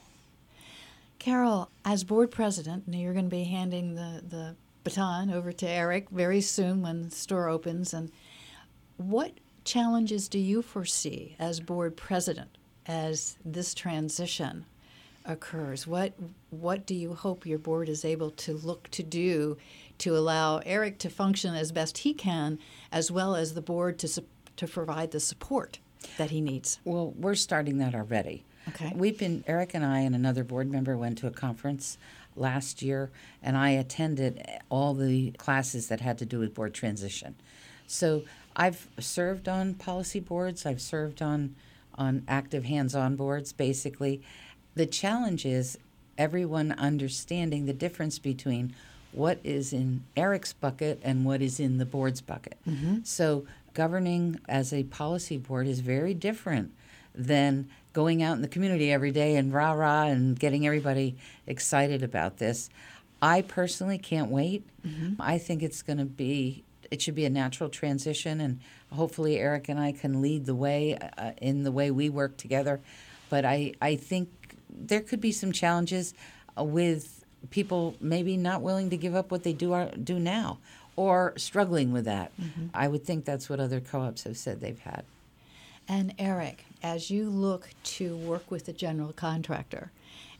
Carol, 1.17 1.69
as 1.83 2.03
board 2.03 2.31
president, 2.31 2.87
now 2.87 2.97
you're 2.99 3.13
going 3.13 3.25
to 3.25 3.35
be 3.35 3.43
handing 3.43 3.95
the, 3.95 4.23
the 4.29 4.55
baton 4.83 5.29
over 5.29 5.51
to 5.51 5.67
Eric 5.67 6.09
very 6.09 6.41
soon 6.41 6.81
when 6.81 7.03
the 7.03 7.11
store 7.11 7.49
opens. 7.49 7.93
And 7.93 8.11
what 8.97 9.33
challenges 9.63 10.27
do 10.27 10.39
you 10.39 10.61
foresee 10.61 11.35
as 11.39 11.59
board 11.59 11.95
president 11.95 12.57
as 12.85 13.37
this 13.45 13.73
transition 13.73 14.65
occurs? 15.25 15.85
What 15.85 16.13
what 16.49 16.85
do 16.85 16.95
you 16.95 17.13
hope 17.13 17.45
your 17.45 17.59
board 17.59 17.89
is 17.89 18.03
able 18.03 18.31
to 18.31 18.53
look 18.53 18.89
to 18.91 19.03
do 19.03 19.57
to 19.99 20.15
allow 20.15 20.59
Eric 20.59 20.97
to 20.99 21.09
function 21.09 21.53
as 21.53 21.71
best 21.71 21.99
he 21.99 22.13
can, 22.13 22.57
as 22.91 23.11
well 23.11 23.35
as 23.35 23.53
the 23.53 23.61
board 23.61 23.99
to 23.99 24.23
to 24.55 24.67
provide 24.67 25.11
the 25.11 25.19
support 25.19 25.79
that 26.17 26.31
he 26.31 26.41
needs? 26.41 26.79
Well, 26.83 27.13
we're 27.17 27.35
starting 27.35 27.77
that 27.79 27.93
already. 27.93 28.43
Okay. 28.69 28.91
We've 28.95 29.17
been 29.17 29.43
Eric 29.47 29.73
and 29.73 29.85
I 29.85 29.99
and 29.99 30.13
another 30.13 30.43
board 30.43 30.71
member 30.71 30.97
went 30.97 31.17
to 31.19 31.27
a 31.27 31.31
conference 31.31 31.97
last 32.39 32.81
year, 32.81 33.11
and 33.43 33.57
I 33.57 33.71
attended 33.71 34.43
all 34.69 34.93
the 34.93 35.31
classes 35.31 35.87
that 35.87 36.01
had 36.01 36.17
to 36.19 36.25
do 36.25 36.39
with 36.39 36.53
board 36.53 36.73
transition. 36.73 37.35
So 37.87 38.23
I've 38.55 38.87
served 38.99 39.47
on 39.47 39.73
policy 39.73 40.19
boards. 40.19 40.65
I've 40.65 40.81
served 40.81 41.21
on 41.21 41.55
on 41.95 42.23
active 42.27 42.63
hands-on 42.63 43.17
boards. 43.17 43.51
Basically, 43.51 44.21
the 44.73 44.85
challenge 44.85 45.45
is 45.45 45.77
everyone 46.17 46.71
understanding 46.71 47.65
the 47.65 47.73
difference 47.73 48.19
between 48.19 48.73
what 49.11 49.39
is 49.43 49.73
in 49.73 50.03
Eric's 50.15 50.53
bucket 50.53 50.99
and 51.03 51.25
what 51.25 51.41
is 51.41 51.59
in 51.59 51.77
the 51.77 51.85
board's 51.85 52.21
bucket. 52.21 52.57
Mm-hmm. 52.67 52.99
So 53.03 53.45
governing 53.73 54.39
as 54.47 54.71
a 54.71 54.83
policy 54.83 55.37
board 55.37 55.67
is 55.67 55.79
very 55.81 56.13
different 56.13 56.71
than 57.19 57.69
going 57.91 58.23
out 58.23 58.35
in 58.35 58.41
the 58.41 58.47
community 58.47 58.91
every 58.91 59.11
day 59.11 59.35
and 59.35 59.53
rah 59.53 59.73
rah 59.73 60.03
and 60.03 60.39
getting 60.39 60.65
everybody 60.65 61.15
excited 61.45 62.01
about 62.01 62.37
this. 62.37 62.69
I 63.21 63.41
personally 63.41 63.97
can't 63.97 64.31
wait. 64.31 64.63
I 65.19 65.37
think 65.37 65.61
it's 65.61 65.81
going 65.81 65.97
to 65.99 66.05
be 66.05 66.63
it 66.89 67.01
should 67.03 67.13
be 67.13 67.25
a 67.25 67.29
natural 67.29 67.69
transition, 67.69 68.41
and 68.41 68.59
hopefully 68.91 69.37
Eric 69.37 69.69
and 69.69 69.79
I 69.79 69.91
can 69.91 70.21
lead 70.23 70.47
the 70.47 70.55
way 70.55 70.97
uh, 71.17 71.33
in 71.39 71.63
the 71.63 71.71
way 71.71 71.91
we 71.91 72.09
work 72.09 72.37
together. 72.37 72.79
But 73.29 73.45
I 73.45 73.73
I 73.81 73.95
think 73.97 74.29
there 74.69 75.01
could 75.01 75.21
be 75.21 75.31
some 75.31 75.51
challenges 75.51 76.13
uh, 76.57 76.63
with 76.63 77.25
people 77.51 77.95
maybe 77.99 78.37
not 78.37 78.61
willing 78.61 78.89
to 78.89 78.97
give 78.97 79.13
up 79.13 79.29
what 79.29 79.43
they 79.43 79.53
do 79.53 79.73
are, 79.73 79.91
do 79.91 80.17
now 80.19 80.57
or 80.95 81.33
struggling 81.37 81.91
with 81.93 82.05
that. 82.05 82.31
I 82.73 82.87
would 82.87 83.03
think 83.05 83.23
that's 83.25 83.49
what 83.49 83.59
other 83.59 83.79
co-ops 83.79 84.23
have 84.23 84.35
said 84.37 84.59
they've 84.59 84.79
had. 84.79 85.03
And 85.89 86.13
Eric, 86.19 86.65
as 86.83 87.09
you 87.09 87.31
look 87.31 87.69
to 87.83 88.15
work 88.15 88.51
with 88.51 88.67
the 88.67 88.73
general 88.73 89.11
contractor 89.11 89.91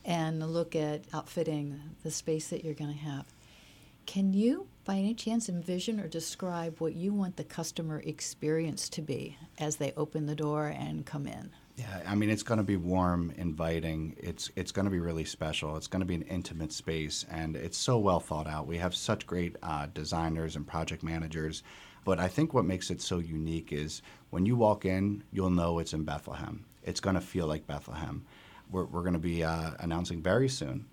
and 0.04 0.40
look 0.52 0.76
at 0.76 1.02
outfitting 1.12 1.80
the 2.04 2.12
space 2.12 2.48
that 2.48 2.64
you're 2.64 2.74
going 2.74 2.92
to 2.92 2.98
have, 3.00 3.26
can 4.06 4.32
you, 4.32 4.68
by 4.84 4.94
any 4.94 5.12
chance, 5.12 5.48
envision 5.48 5.98
or 5.98 6.06
describe 6.06 6.76
what 6.78 6.94
you 6.94 7.12
want 7.12 7.36
the 7.36 7.42
customer 7.42 7.98
experience 7.98 8.88
to 8.90 9.02
be 9.02 9.36
as 9.58 9.76
they 9.76 9.92
open 9.96 10.26
the 10.26 10.36
door 10.36 10.66
and 10.68 11.04
come 11.04 11.26
in? 11.26 11.50
Yeah, 11.76 12.00
I 12.06 12.14
mean 12.14 12.30
it's 12.30 12.42
going 12.42 12.58
to 12.58 12.64
be 12.64 12.76
warm, 12.76 13.32
inviting. 13.36 14.14
It's 14.18 14.50
it's 14.54 14.70
going 14.70 14.84
to 14.84 14.90
be 14.90 15.00
really 15.00 15.24
special. 15.24 15.76
It's 15.76 15.86
going 15.86 16.00
to 16.00 16.06
be 16.06 16.14
an 16.14 16.22
intimate 16.22 16.72
space, 16.72 17.24
and 17.30 17.56
it's 17.56 17.78
so 17.78 17.98
well 17.98 18.20
thought 18.20 18.46
out. 18.46 18.66
We 18.66 18.76
have 18.78 18.94
such 18.94 19.26
great 19.26 19.56
uh, 19.62 19.86
designers 19.94 20.56
and 20.56 20.66
project 20.66 21.02
managers, 21.02 21.62
but 22.04 22.18
I 22.18 22.28
think 22.28 22.54
what 22.54 22.64
makes 22.64 22.90
it 22.90 23.00
so 23.00 23.18
unique 23.18 23.72
is 23.72 24.02
when 24.30 24.46
you 24.46 24.56
walk 24.56 24.84
in, 24.84 25.22
you'll 25.32 25.50
know 25.50 25.78
it's 25.78 25.92
in 25.92 26.04
Bethlehem. 26.04 26.64
It's 26.82 27.00
going 27.00 27.14
to 27.14 27.20
feel 27.20 27.46
like 27.46 27.66
Bethlehem. 27.66 28.24
We're, 28.70 28.84
we're 28.84 29.02
going 29.02 29.14
to 29.14 29.18
be 29.18 29.44
uh, 29.44 29.72
announcing 29.80 30.22
very 30.22 30.48
soon 30.48 30.86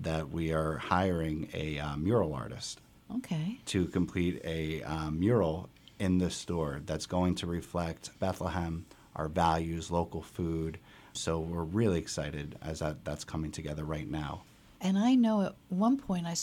that 0.00 0.30
we 0.30 0.52
are 0.52 0.76
hiring 0.78 1.48
a 1.54 1.78
uh, 1.78 1.96
mural 1.96 2.34
artist 2.34 2.80
Okay. 3.14 3.58
to 3.66 3.86
complete 3.86 4.40
a 4.44 4.82
um, 4.82 5.18
mural 5.20 5.68
in 5.98 6.18
the 6.18 6.30
store 6.30 6.80
that's 6.84 7.06
going 7.06 7.34
to 7.36 7.46
reflect 7.46 8.10
Bethlehem, 8.20 8.86
our 9.14 9.28
values, 9.28 9.90
local 9.90 10.22
food. 10.22 10.78
So 11.12 11.38
we're 11.40 11.62
really 11.62 11.98
excited 11.98 12.58
as 12.60 12.80
that, 12.80 13.04
that's 13.04 13.24
coming 13.24 13.50
together 13.50 13.84
right 13.84 14.08
now. 14.08 14.42
And 14.80 14.98
I 14.98 15.14
know 15.14 15.40
at 15.42 15.54
one 15.70 15.96
point, 15.96 16.26
I 16.26 16.34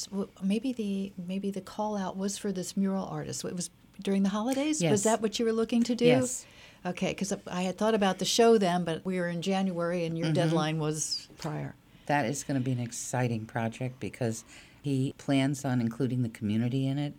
maybe 0.41 0.73
the 0.73 1.13
maybe 1.27 1.51
the 1.51 1.61
call 1.61 1.95
out 1.95 2.17
was 2.17 2.37
for 2.37 2.51
this 2.51 2.75
mural 2.75 3.05
artist. 3.05 3.45
It 3.45 3.55
was 3.55 3.69
during 4.01 4.23
the 4.23 4.29
holidays. 4.29 4.81
Yes. 4.81 4.91
Was 4.91 5.03
that 5.03 5.21
what 5.21 5.39
you 5.39 5.45
were 5.45 5.53
looking 5.53 5.83
to 5.83 5.95
do? 5.95 6.05
Yes. 6.05 6.45
Okay, 6.85 7.09
because 7.09 7.33
I 7.47 7.61
had 7.61 7.77
thought 7.77 7.93
about 7.95 8.19
the 8.19 8.25
show 8.25 8.57
then, 8.57 8.83
but 8.83 9.05
we 9.05 9.17
were 9.19 9.29
in 9.29 9.41
January, 9.41 10.03
and 10.05 10.17
your 10.17 10.25
Mm-hmm. 10.27 10.33
deadline 10.33 10.79
was 10.79 11.29
prior. 11.37 11.75
That 12.07 12.25
is 12.25 12.43
going 12.43 12.59
to 12.59 12.63
be 12.63 12.73
an 12.73 12.79
exciting 12.79 13.45
project 13.45 13.99
because 14.01 14.43
he 14.81 15.13
plans 15.17 15.63
on 15.63 15.79
including 15.79 16.23
the 16.23 16.29
community 16.29 16.85
in 16.87 16.97
it. 16.97 17.13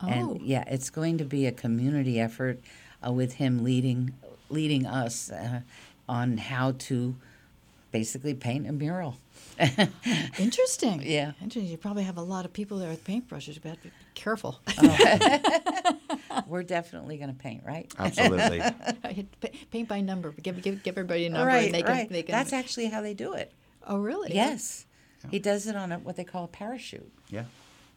Oh. 0.00 0.08
And 0.08 0.40
yeah, 0.40 0.64
it's 0.66 0.88
going 0.88 1.18
to 1.18 1.24
be 1.24 1.44
a 1.46 1.52
community 1.52 2.18
effort 2.18 2.58
uh, 3.06 3.12
with 3.12 3.34
him 3.34 3.62
leading 3.62 4.14
leading 4.48 4.86
us 4.86 5.30
uh, 5.30 5.60
on 6.08 6.38
how 6.38 6.72
to 6.72 7.14
basically 7.92 8.32
paint 8.32 8.66
a 8.66 8.72
mural. 8.72 9.18
Interesting. 10.38 11.02
Yeah. 11.04 11.32
Interesting. 11.42 11.66
You 11.70 11.76
probably 11.76 12.04
have 12.04 12.16
a 12.16 12.22
lot 12.22 12.44
of 12.46 12.52
people 12.54 12.78
there 12.78 12.88
with 12.88 13.04
paintbrushes. 13.04 13.56
You 13.56 13.60
better 13.60 13.78
be 13.82 13.90
careful. 14.14 14.60
We're 16.50 16.62
definitely 16.64 17.16
going 17.16 17.34
to 17.34 17.40
paint, 17.40 17.62
right? 17.64 17.90
Absolutely. 17.98 18.60
Paint 19.70 19.88
by 19.88 20.00
number. 20.00 20.32
Give, 20.32 20.60
give, 20.60 20.82
give 20.82 20.94
everybody 20.98 21.26
a 21.26 21.30
number, 21.30 21.46
right, 21.46 21.66
and 21.66 21.74
they 21.74 21.82
can. 21.82 21.90
right. 21.90 22.08
They 22.08 22.22
can 22.22 22.32
That's 22.32 22.52
actually 22.52 22.86
how 22.86 23.00
they 23.02 23.14
do 23.14 23.32
it. 23.34 23.52
oh, 23.86 23.98
really? 23.98 24.34
Yes. 24.34 24.86
He 25.30 25.38
does 25.38 25.66
it 25.66 25.76
on 25.76 25.92
a, 25.92 25.98
what 25.98 26.16
they 26.16 26.24
call 26.24 26.44
a 26.44 26.48
parachute. 26.48 27.10
yeah. 27.28 27.44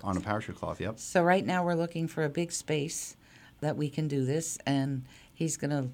On 0.04 0.18
a 0.18 0.20
parachute 0.20 0.58
cloth, 0.58 0.82
yep. 0.82 1.00
So 1.00 1.24
right 1.24 1.46
now 1.46 1.64
we're 1.64 1.76
looking 1.76 2.10
for 2.10 2.26
a 2.26 2.30
big 2.30 2.52
space 2.52 3.16
that 3.62 3.78
we 3.78 3.90
can 3.90 4.10
do 4.10 4.26
this, 4.26 4.58
and 4.66 5.06
he's 5.34 5.56
going 5.56 5.70
to 5.72 5.88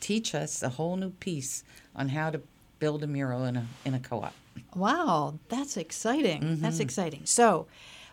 teach 0.00 0.34
us 0.34 0.62
a 0.62 0.70
whole 0.70 0.96
new 0.96 1.10
piece 1.10 1.62
on 1.94 2.08
how 2.08 2.30
to 2.30 2.40
build 2.78 3.02
a 3.02 3.06
mural 3.06 3.44
in 3.44 3.56
a 3.56 3.66
in 3.84 3.92
a 3.92 4.00
co-op. 4.00 4.32
Wow, 4.74 5.38
that's 5.50 5.76
exciting. 5.76 6.40
Mm-hmm. 6.40 6.62
That's 6.62 6.80
exciting. 6.80 7.26
So, 7.26 7.66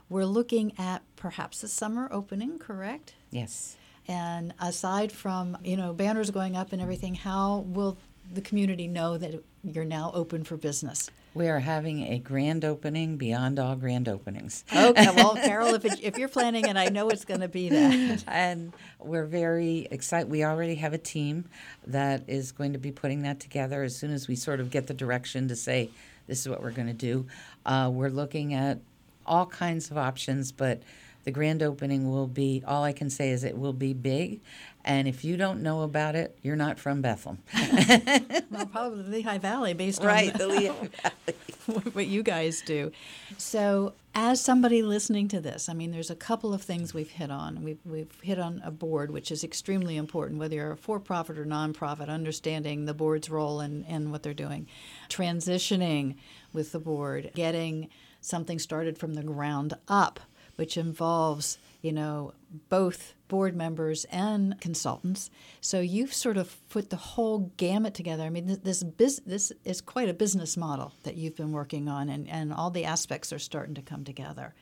we're 0.09 0.25
looking 0.25 0.73
at 0.77 1.03
perhaps 1.15 1.63
a 1.63 1.69
summer 1.69 2.09
opening, 2.11 2.59
correct? 2.59 3.13
Yes. 3.31 3.77
And 4.09 4.55
aside 4.59 5.11
from, 5.11 5.55
you 5.63 5.77
know, 5.77 5.93
banners 5.93 6.31
going 6.31 6.57
up 6.57 6.73
and 6.73 6.81
everything, 6.81 7.13
how 7.13 7.59
will 7.67 7.95
the 8.33 8.41
community 8.41 8.87
know 8.87 9.19
that 9.19 9.43
you're 9.63 9.85
now 9.85 10.11
open 10.15 10.43
for 10.43 10.57
business? 10.57 11.11
We 11.35 11.47
are 11.47 11.59
having 11.59 12.01
a 12.11 12.17
grand 12.17 12.65
opening 12.65 13.17
beyond 13.17 13.59
all 13.59 13.75
grand 13.75 14.09
openings. 14.09 14.63
Okay, 14.75 15.09
well, 15.15 15.35
Carol, 15.35 15.75
if, 15.75 15.85
it, 15.85 15.99
if 16.01 16.17
you're 16.17 16.27
planning 16.27 16.65
it, 16.65 16.75
I 16.75 16.89
know 16.89 17.09
it's 17.09 17.23
going 17.23 17.41
to 17.41 17.47
be 17.47 17.69
that. 17.69 18.23
and 18.27 18.73
we're 18.97 19.27
very 19.27 19.87
excited. 19.91 20.27
We 20.27 20.43
already 20.43 20.75
have 20.75 20.93
a 20.93 20.97
team 20.97 21.45
that 21.85 22.23
is 22.27 22.51
going 22.51 22.73
to 22.73 22.79
be 22.79 22.91
putting 22.91 23.21
that 23.21 23.39
together 23.39 23.83
as 23.83 23.95
soon 23.95 24.11
as 24.11 24.27
we 24.27 24.35
sort 24.35 24.59
of 24.59 24.71
get 24.71 24.87
the 24.87 24.95
direction 24.95 25.47
to 25.49 25.55
say 25.55 25.91
this 26.25 26.41
is 26.41 26.49
what 26.49 26.63
we're 26.63 26.71
going 26.71 26.87
to 26.87 26.93
do. 26.93 27.27
Uh, 27.63 27.91
we're 27.93 28.09
looking 28.09 28.55
at 28.55 28.79
all 29.27 29.45
kinds 29.45 29.91
of 29.91 29.99
options, 29.99 30.51
but 30.51 30.81
the 31.23 31.31
grand 31.31 31.61
opening 31.61 32.09
will 32.09 32.27
be 32.27 32.63
all 32.65 32.83
I 32.83 32.93
can 32.93 33.09
say 33.09 33.29
is 33.29 33.43
it 33.43 33.57
will 33.57 33.73
be 33.73 33.93
big. 33.93 34.41
And 34.85 35.07
if 35.07 35.23
you 35.23 35.37
don't 35.37 35.61
know 35.61 35.81
about 35.81 36.15
it, 36.15 36.37
you're 36.41 36.55
not 36.55 36.79
from 36.79 37.01
Bethlehem. 37.01 37.39
Well, 38.49 38.65
probably 38.65 39.03
the 39.03 39.09
Lehigh 39.09 39.37
Valley, 39.37 39.73
based 39.73 40.03
right, 40.03 40.31
on 40.31 40.37
the 40.37 40.47
Lehigh 40.47 40.73
Valley. 41.67 41.83
what 41.93 42.07
you 42.07 42.23
guys 42.23 42.61
do. 42.65 42.91
So, 43.37 43.93
as 44.15 44.41
somebody 44.41 44.81
listening 44.81 45.27
to 45.29 45.39
this, 45.39 45.69
I 45.69 45.73
mean, 45.73 45.91
there's 45.91 46.09
a 46.09 46.15
couple 46.15 46.53
of 46.53 46.63
things 46.63 46.93
we've 46.93 47.11
hit 47.11 47.29
on. 47.29 47.63
We've, 47.63 47.77
we've 47.85 48.11
hit 48.21 48.39
on 48.39 48.61
a 48.65 48.71
board, 48.71 49.11
which 49.11 49.31
is 49.31 49.43
extremely 49.43 49.97
important, 49.97 50.39
whether 50.39 50.55
you're 50.55 50.71
a 50.71 50.77
for 50.77 50.99
profit 50.99 51.37
or 51.37 51.45
nonprofit, 51.45 52.09
understanding 52.09 52.85
the 52.85 52.93
board's 52.93 53.29
role 53.29 53.59
and, 53.59 53.85
and 53.87 54.11
what 54.11 54.23
they're 54.23 54.33
doing, 54.33 54.67
transitioning 55.09 56.15
with 56.53 56.71
the 56.71 56.79
board, 56.79 57.31
getting 57.35 57.89
something 58.21 58.57
started 58.59 58.97
from 58.97 59.13
the 59.13 59.23
ground 59.23 59.73
up, 59.87 60.19
which 60.59 60.75
involves, 60.75 61.57
you 61.81 61.93
know, 61.93 62.33
both 62.67 63.13
board 63.29 63.55
members 63.55 64.03
and 64.11 64.59
consultants. 64.59 65.31
So 65.61 65.79
you've 65.79 66.13
sort 66.13 66.35
of 66.35 66.57
put 66.67 66.89
the 66.89 66.97
whole 66.97 67.53
gamut 67.55 67.93
together. 67.93 68.23
I 68.23 68.29
mean, 68.29 68.47
th- 68.47 68.59
this 68.63 69.21
this 69.25 69.53
is 69.63 69.79
quite 69.79 70.09
a 70.09 70.13
business 70.13 70.57
model 70.57 70.91
that 71.03 71.15
you've 71.15 71.37
been 71.37 71.53
working 71.53 71.87
on, 71.87 72.09
and, 72.09 72.27
and 72.27 72.53
all 72.53 72.71
the 72.71 72.83
aspects 72.83 73.31
are 73.31 73.39
starting 73.39 73.75
to 73.75 73.81
come 73.81 74.03
together. 74.03 74.53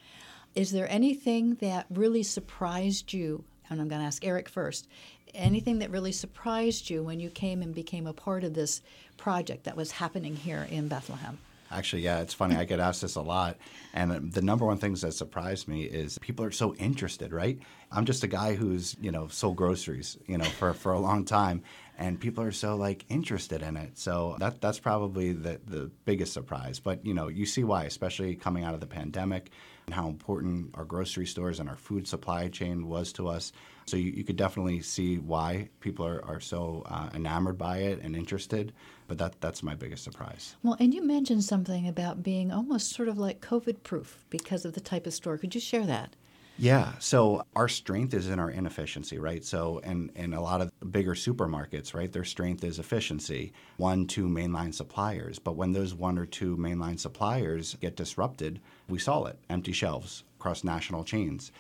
Is 0.53 0.71
there 0.71 0.88
anything 0.88 1.55
that 1.55 1.88
really 1.89 2.21
surprised 2.21 3.12
you? 3.12 3.43
And 3.67 3.81
I'm 3.81 3.88
going 3.88 4.01
to 4.01 4.07
ask 4.07 4.23
Eric 4.23 4.49
first. 4.49 4.88
Anything 5.33 5.79
that 5.79 5.89
really 5.89 6.12
surprised 6.12 6.91
you 6.91 7.01
when 7.01 7.19
you 7.19 7.31
came 7.31 7.63
and 7.63 7.73
became 7.73 8.05
a 8.05 8.13
part 8.13 8.43
of 8.43 8.53
this 8.53 8.83
project 9.17 9.63
that 9.63 9.75
was 9.75 9.93
happening 9.93 10.36
here 10.36 10.67
in 10.69 10.89
Bethlehem? 10.89 11.39
Actually, 11.69 12.03
yeah, 12.03 12.21
it's 12.21 12.34
funny. 12.34 12.56
I 12.56 12.63
get 12.63 12.80
asked 12.80 13.01
this 13.01 13.15
a 13.15 13.21
lot. 13.21 13.58
And 13.93 14.32
the 14.32 14.41
number 14.41 14.65
one 14.65 14.77
things 14.77 15.01
that 15.01 15.13
surprised 15.13 15.67
me 15.67 15.84
is 15.84 16.17
people 16.19 16.45
are 16.45 16.51
so 16.51 16.73
interested, 16.75 17.34
right? 17.34 17.60
I'm 17.91 18.06
just 18.06 18.23
a 18.23 18.27
guy 18.27 18.56
who's, 18.56 18.95
you 19.01 19.12
know, 19.12 19.27
sold 19.27 19.58
groceries, 19.58 20.17
you 20.27 20.38
know, 20.38 20.45
for, 20.45 20.73
for 20.73 20.93
a 20.93 20.99
long 20.99 21.25
time. 21.25 21.63
And 21.97 22.19
people 22.19 22.43
are 22.43 22.51
so 22.51 22.75
like 22.75 23.06
interested 23.10 23.62
in 23.62 23.75
it. 23.75 23.97
So 23.97 24.38
that 24.39 24.62
that's 24.62 24.80
probably 24.80 25.34
the, 25.34 25.60
the 25.65 25.91
biggest 26.06 26.32
surprise. 26.32 26.80
But, 26.80 27.06
you 27.06 27.13
know, 27.13 27.27
you 27.27 27.45
see 27.45 27.63
why, 27.63 27.86
especially 27.86 28.36
coming 28.36 28.63
out 28.63 28.73
of 28.73 28.80
the 28.80 28.88
pandemic 28.88 29.49
and 29.49 29.51
how 29.91 30.08
important 30.08 30.69
our 30.73 30.84
grocery 30.84 31.26
stores 31.26 31.60
and 31.60 31.69
our 31.69 31.76
food 31.76 32.08
supply 32.08 32.50
chain 32.50 32.88
was 32.88 33.13
to 33.13 33.28
us. 33.28 33.54
So 33.86 33.95
you, 33.95 34.12
you 34.12 34.23
could 34.23 34.36
definitely 34.36 34.82
see 34.82 35.17
why 35.17 35.69
people 35.80 36.06
are, 36.06 36.23
are 36.26 36.41
so 36.41 36.84
uh, 36.88 37.10
enamored 37.13 37.58
by 37.58 37.78
it 37.80 38.02
and 38.02 38.15
interested. 38.15 38.73
But 39.08 39.17
that 39.19 39.39
that's 39.39 39.63
my 39.63 39.76
biggest 39.76 40.04
surprise. 40.04 40.58
Well, 40.62 40.76
and 40.80 40.93
you 40.93 41.02
mentioned 41.02 41.45
something 41.45 41.88
about 41.88 42.21
being 42.21 42.52
almost 42.52 42.91
sort 42.91 43.08
of 43.08 43.17
like 43.17 43.39
COVID 43.39 43.84
proof 43.84 44.26
because 44.30 44.65
of 44.65 44.73
the 44.73 44.82
type 44.82 45.08
of 45.08 45.13
store. 45.13 45.38
Could 45.38 45.56
you 45.56 45.62
share 45.62 45.86
that? 45.86 46.15
Yeah. 46.60 46.93
So 47.00 47.43
our 47.56 47.67
strength 47.67 48.15
is 48.15 48.30
in 48.30 48.39
our 48.39 48.50
inefficiency, 48.50 49.19
right? 49.19 49.45
So, 49.45 49.80
and, 49.84 50.12
and 50.15 50.34
a 50.34 50.41
lot 50.41 50.60
of 50.60 50.71
bigger 50.91 51.13
supermarkets, 51.13 51.93
right, 51.93 52.12
their 52.12 52.23
strength 52.23 52.63
is 52.63 52.80
efficiency, 52.80 53.54
one, 53.78 54.08
two 54.08 54.28
mainline 54.28 54.73
suppliers. 54.73 55.38
But 55.38 55.56
when 55.56 55.71
those 55.71 55.93
one 55.93 56.17
or 56.17 56.26
two 56.26 56.58
mainline 56.58 57.00
suppliers 57.00 57.76
get 57.80 57.95
disrupted, 57.95 58.60
we 58.89 59.00
saw 59.00 59.26
it 59.26 59.38
empty 59.50 59.71
shelves 59.71 60.23
across 60.39 60.63
national 60.63 61.04
chains. 61.04 61.52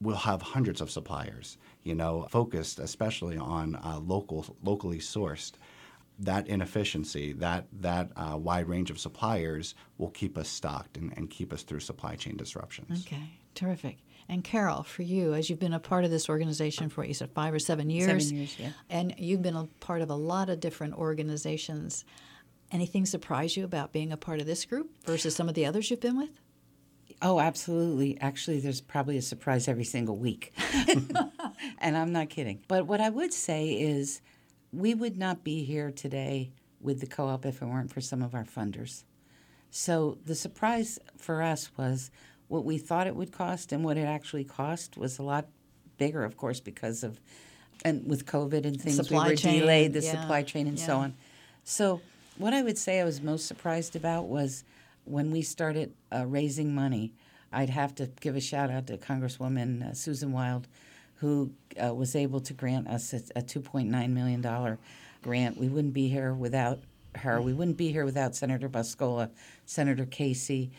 We'll 0.00 0.16
have 0.16 0.42
hundreds 0.42 0.80
of 0.80 0.90
suppliers, 0.90 1.56
you 1.82 1.94
know, 1.94 2.26
focused 2.30 2.78
especially 2.78 3.38
on 3.38 3.76
uh, 3.76 3.98
local, 4.04 4.44
locally 4.62 4.98
sourced 4.98 5.52
that 6.18 6.46
inefficiency, 6.48 7.32
that 7.34 7.66
that 7.80 8.10
uh, 8.16 8.36
wide 8.36 8.68
range 8.68 8.90
of 8.90 8.98
suppliers 8.98 9.74
will 9.98 10.10
keep 10.10 10.38
us 10.38 10.48
stocked 10.48 10.96
and, 10.96 11.12
and 11.16 11.30
keep 11.30 11.52
us 11.52 11.62
through 11.62 11.80
supply 11.80 12.16
chain 12.16 12.36
disruptions. 12.36 13.06
Okay, 13.06 13.38
terrific. 13.54 13.98
And 14.28 14.42
Carol, 14.42 14.82
for 14.82 15.02
you, 15.02 15.34
as 15.34 15.48
you've 15.48 15.60
been 15.60 15.74
a 15.74 15.78
part 15.78 16.04
of 16.04 16.10
this 16.10 16.28
organization 16.28 16.88
for 16.88 17.02
what 17.02 17.08
you 17.08 17.14
said 17.14 17.30
five 17.30 17.54
or 17.54 17.60
seven 17.60 17.90
years, 17.90 18.24
Seven 18.24 18.38
years, 18.38 18.56
yeah. 18.58 18.70
and 18.90 19.14
you've 19.18 19.42
been 19.42 19.56
a 19.56 19.68
part 19.78 20.02
of 20.02 20.10
a 20.10 20.14
lot 20.14 20.48
of 20.48 20.58
different 20.58 20.94
organizations. 20.94 22.04
Anything 22.72 23.06
surprise 23.06 23.56
you 23.56 23.64
about 23.64 23.92
being 23.92 24.10
a 24.10 24.16
part 24.16 24.40
of 24.40 24.46
this 24.46 24.64
group 24.64 24.90
versus 25.04 25.36
some 25.36 25.48
of 25.48 25.54
the 25.54 25.64
others 25.64 25.90
you've 25.90 26.00
been 26.00 26.18
with? 26.18 26.30
Oh, 27.22 27.40
absolutely. 27.40 28.20
Actually, 28.20 28.60
there's 28.60 28.80
probably 28.80 29.16
a 29.16 29.22
surprise 29.22 29.68
every 29.68 29.84
single 29.84 30.16
week. 30.16 30.52
and 31.78 31.96
I'm 31.96 32.12
not 32.12 32.28
kidding. 32.28 32.60
But 32.68 32.86
what 32.86 33.00
I 33.00 33.08
would 33.08 33.32
say 33.32 33.72
is 33.72 34.20
we 34.72 34.94
would 34.94 35.16
not 35.16 35.42
be 35.42 35.64
here 35.64 35.90
today 35.90 36.52
with 36.80 37.00
the 37.00 37.06
co 37.06 37.28
op 37.28 37.46
if 37.46 37.62
it 37.62 37.66
weren't 37.66 37.92
for 37.92 38.00
some 38.00 38.22
of 38.22 38.34
our 38.34 38.44
funders. 38.44 39.04
So 39.70 40.18
the 40.24 40.34
surprise 40.34 40.98
for 41.16 41.42
us 41.42 41.70
was 41.76 42.10
what 42.48 42.64
we 42.64 42.78
thought 42.78 43.06
it 43.06 43.16
would 43.16 43.32
cost 43.32 43.72
and 43.72 43.84
what 43.84 43.96
it 43.96 44.04
actually 44.04 44.44
cost 44.44 44.96
was 44.96 45.18
a 45.18 45.22
lot 45.22 45.46
bigger, 45.98 46.22
of 46.24 46.36
course, 46.36 46.60
because 46.60 47.02
of, 47.02 47.20
and 47.84 48.06
with 48.06 48.26
COVID 48.26 48.64
and 48.64 48.80
things, 48.80 48.96
Supply 48.96 49.24
we 49.24 49.30
were 49.30 49.36
chain, 49.36 49.60
delayed, 49.60 49.92
the 49.92 50.00
yeah, 50.00 50.20
supply 50.20 50.42
chain 50.42 50.66
and 50.66 50.78
so 50.78 50.98
on. 50.98 51.14
So, 51.64 52.00
what 52.38 52.52
I 52.52 52.62
would 52.62 52.78
say 52.78 53.00
I 53.00 53.04
was 53.04 53.20
most 53.22 53.46
surprised 53.46 53.96
about 53.96 54.28
was 54.28 54.64
when 55.06 55.30
we 55.30 55.42
started 55.42 55.94
uh, 56.12 56.26
raising 56.26 56.74
money. 56.74 57.14
I'd 57.52 57.70
have 57.70 57.94
to 57.96 58.10
give 58.20 58.36
a 58.36 58.40
shout 58.40 58.70
out 58.70 58.86
to 58.88 58.98
Congresswoman 58.98 59.90
uh, 59.90 59.94
Susan 59.94 60.32
Wild, 60.32 60.68
who 61.14 61.52
uh, 61.82 61.94
was 61.94 62.14
able 62.14 62.40
to 62.40 62.52
grant 62.52 62.88
us 62.88 63.12
a, 63.12 63.22
a 63.36 63.42
$2.9 63.42 64.10
million 64.10 64.78
grant. 65.22 65.56
We 65.56 65.68
wouldn't 65.68 65.94
be 65.94 66.08
here 66.08 66.34
without 66.34 66.80
her. 67.14 67.40
We 67.40 67.52
wouldn't 67.52 67.76
be 67.76 67.92
here 67.92 68.04
without 68.04 68.34
Senator 68.34 68.68
Boscola, 68.68 69.30
Senator 69.64 70.04
Casey, 70.04 70.70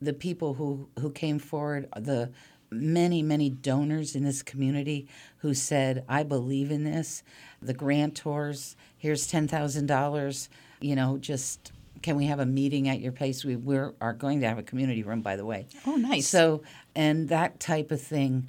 the 0.00 0.12
people 0.12 0.54
who, 0.54 0.88
who 0.98 1.10
came 1.10 1.38
forward, 1.38 1.88
the 1.96 2.30
many, 2.70 3.22
many 3.22 3.50
donors 3.50 4.16
in 4.16 4.24
this 4.24 4.42
community 4.42 5.06
who 5.38 5.54
said, 5.54 6.04
I 6.08 6.22
believe 6.22 6.70
in 6.70 6.84
this. 6.84 7.22
The 7.60 7.74
grantors, 7.74 8.74
here's 8.96 9.30
$10,000, 9.30 10.48
you 10.80 10.96
know, 10.96 11.18
just 11.18 11.72
can 12.02 12.16
we 12.16 12.26
have 12.26 12.40
a 12.40 12.46
meeting 12.46 12.88
at 12.88 13.00
your 13.00 13.12
place? 13.12 13.44
We 13.44 13.56
we're, 13.56 13.94
are 14.00 14.12
going 14.12 14.40
to 14.40 14.48
have 14.48 14.58
a 14.58 14.62
community 14.62 15.02
room, 15.02 15.22
by 15.22 15.36
the 15.36 15.44
way. 15.44 15.66
Oh, 15.86 15.96
nice. 15.96 16.28
So, 16.28 16.62
and 16.94 17.28
that 17.28 17.60
type 17.60 17.90
of 17.90 18.00
thing, 18.00 18.48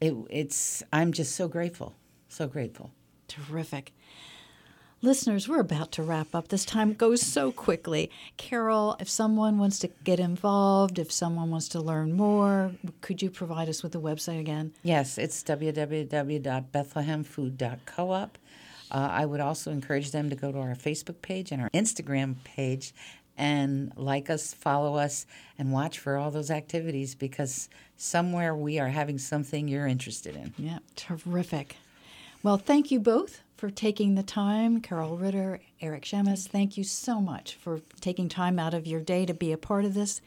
it, 0.00 0.14
it's, 0.28 0.82
I'm 0.92 1.12
just 1.12 1.34
so 1.34 1.48
grateful, 1.48 1.94
so 2.28 2.46
grateful. 2.46 2.92
Terrific. 3.28 3.92
Listeners, 5.02 5.48
we're 5.48 5.60
about 5.60 5.92
to 5.92 6.02
wrap 6.02 6.34
up. 6.34 6.48
This 6.48 6.66
time 6.66 6.92
goes 6.92 7.22
so 7.22 7.52
quickly. 7.52 8.10
Carol, 8.36 8.98
if 9.00 9.08
someone 9.08 9.56
wants 9.56 9.78
to 9.78 9.88
get 10.04 10.20
involved, 10.20 10.98
if 10.98 11.10
someone 11.10 11.50
wants 11.50 11.68
to 11.68 11.80
learn 11.80 12.12
more, 12.12 12.72
could 13.00 13.22
you 13.22 13.30
provide 13.30 13.70
us 13.70 13.82
with 13.82 13.92
the 13.92 14.00
website 14.00 14.38
again? 14.38 14.74
Yes, 14.82 15.16
it's 15.16 15.42
www.bethlehemfood.coop. 15.42 18.38
Uh, 18.90 19.08
I 19.10 19.26
would 19.26 19.40
also 19.40 19.70
encourage 19.70 20.10
them 20.10 20.30
to 20.30 20.36
go 20.36 20.50
to 20.52 20.58
our 20.58 20.74
Facebook 20.74 21.22
page 21.22 21.52
and 21.52 21.62
our 21.62 21.70
Instagram 21.70 22.36
page 22.44 22.92
and 23.36 23.92
like 23.96 24.28
us, 24.28 24.52
follow 24.52 24.96
us, 24.96 25.24
and 25.58 25.72
watch 25.72 25.98
for 25.98 26.16
all 26.16 26.30
those 26.30 26.50
activities 26.50 27.14
because 27.14 27.70
somewhere 27.96 28.54
we 28.54 28.78
are 28.78 28.88
having 28.88 29.18
something 29.18 29.66
you're 29.66 29.86
interested 29.86 30.36
in. 30.36 30.52
Yeah, 30.58 30.78
terrific. 30.94 31.76
Well, 32.42 32.58
thank 32.58 32.90
you 32.90 33.00
both 33.00 33.40
for 33.56 33.70
taking 33.70 34.14
the 34.14 34.22
time. 34.22 34.80
Carol 34.80 35.16
Ritter, 35.16 35.60
Eric 35.80 36.04
Shamis, 36.04 36.48
thank 36.48 36.76
you 36.76 36.84
so 36.84 37.20
much 37.20 37.54
for 37.54 37.80
taking 38.00 38.28
time 38.28 38.58
out 38.58 38.74
of 38.74 38.86
your 38.86 39.00
day 39.00 39.26
to 39.26 39.34
be 39.34 39.52
a 39.52 39.58
part 39.58 39.84
of 39.84 39.94
this. 39.94 40.20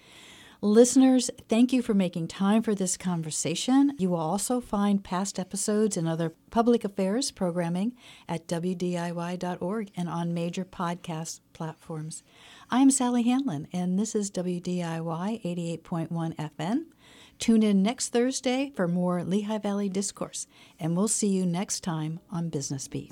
Listeners, 0.64 1.30
thank 1.50 1.74
you 1.74 1.82
for 1.82 1.94
making 1.94 2.30
time 2.30 2.64
for 2.64 2.74
this 2.74 2.96
conversation. 2.96 3.92
You 3.98 4.12
will 4.12 4.22
also 4.22 4.62
find 4.62 5.04
past 5.04 5.38
episodes 5.38 5.98
and 5.98 6.08
other 6.08 6.36
public 6.52 6.86
affairs 6.86 7.32
programming 7.32 7.98
at 8.30 8.48
WDIY.org 8.48 9.92
and 9.98 10.08
on 10.08 10.34
major 10.34 10.64
podcast 10.64 11.42
platforms. 11.52 12.24
I'm 12.72 12.92
Sally 12.92 13.24
Handlon, 13.24 13.68
and 13.74 14.00
this 14.00 14.16
is 14.16 14.32
WDIY 14.32 15.82
88.1 15.84 16.36
FM. 16.38 16.86
Tune 17.40 17.62
in 17.62 17.84
next 17.84 18.14
Thursday 18.14 18.72
for 18.74 18.88
more 18.88 19.22
Lehigh 19.26 19.58
Valley 19.58 19.90
Discourse, 19.90 20.48
and 20.80 20.96
we'll 20.96 21.10
see 21.10 21.28
you 21.28 21.46
next 21.46 21.82
time 21.82 22.22
on 22.32 22.48
Business 22.48 22.88
Beat. 22.88 23.12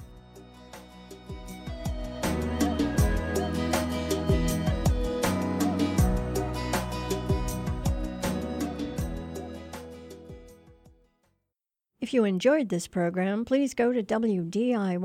If 12.01 12.13
you 12.15 12.23
enjoyed 12.25 12.69
this 12.69 12.87
program, 12.87 13.45
please 13.45 13.75
go 13.75 13.93
to 13.93 14.01
WDIY.org 14.01 14.97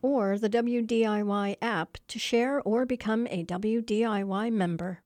or 0.00 0.38
the 0.38 0.48
WDIY 0.48 1.56
app 1.60 1.98
to 2.06 2.18
share 2.20 2.62
or 2.62 2.86
become 2.86 3.26
a 3.26 3.44
WDIY 3.44 4.52
member. 4.52 5.02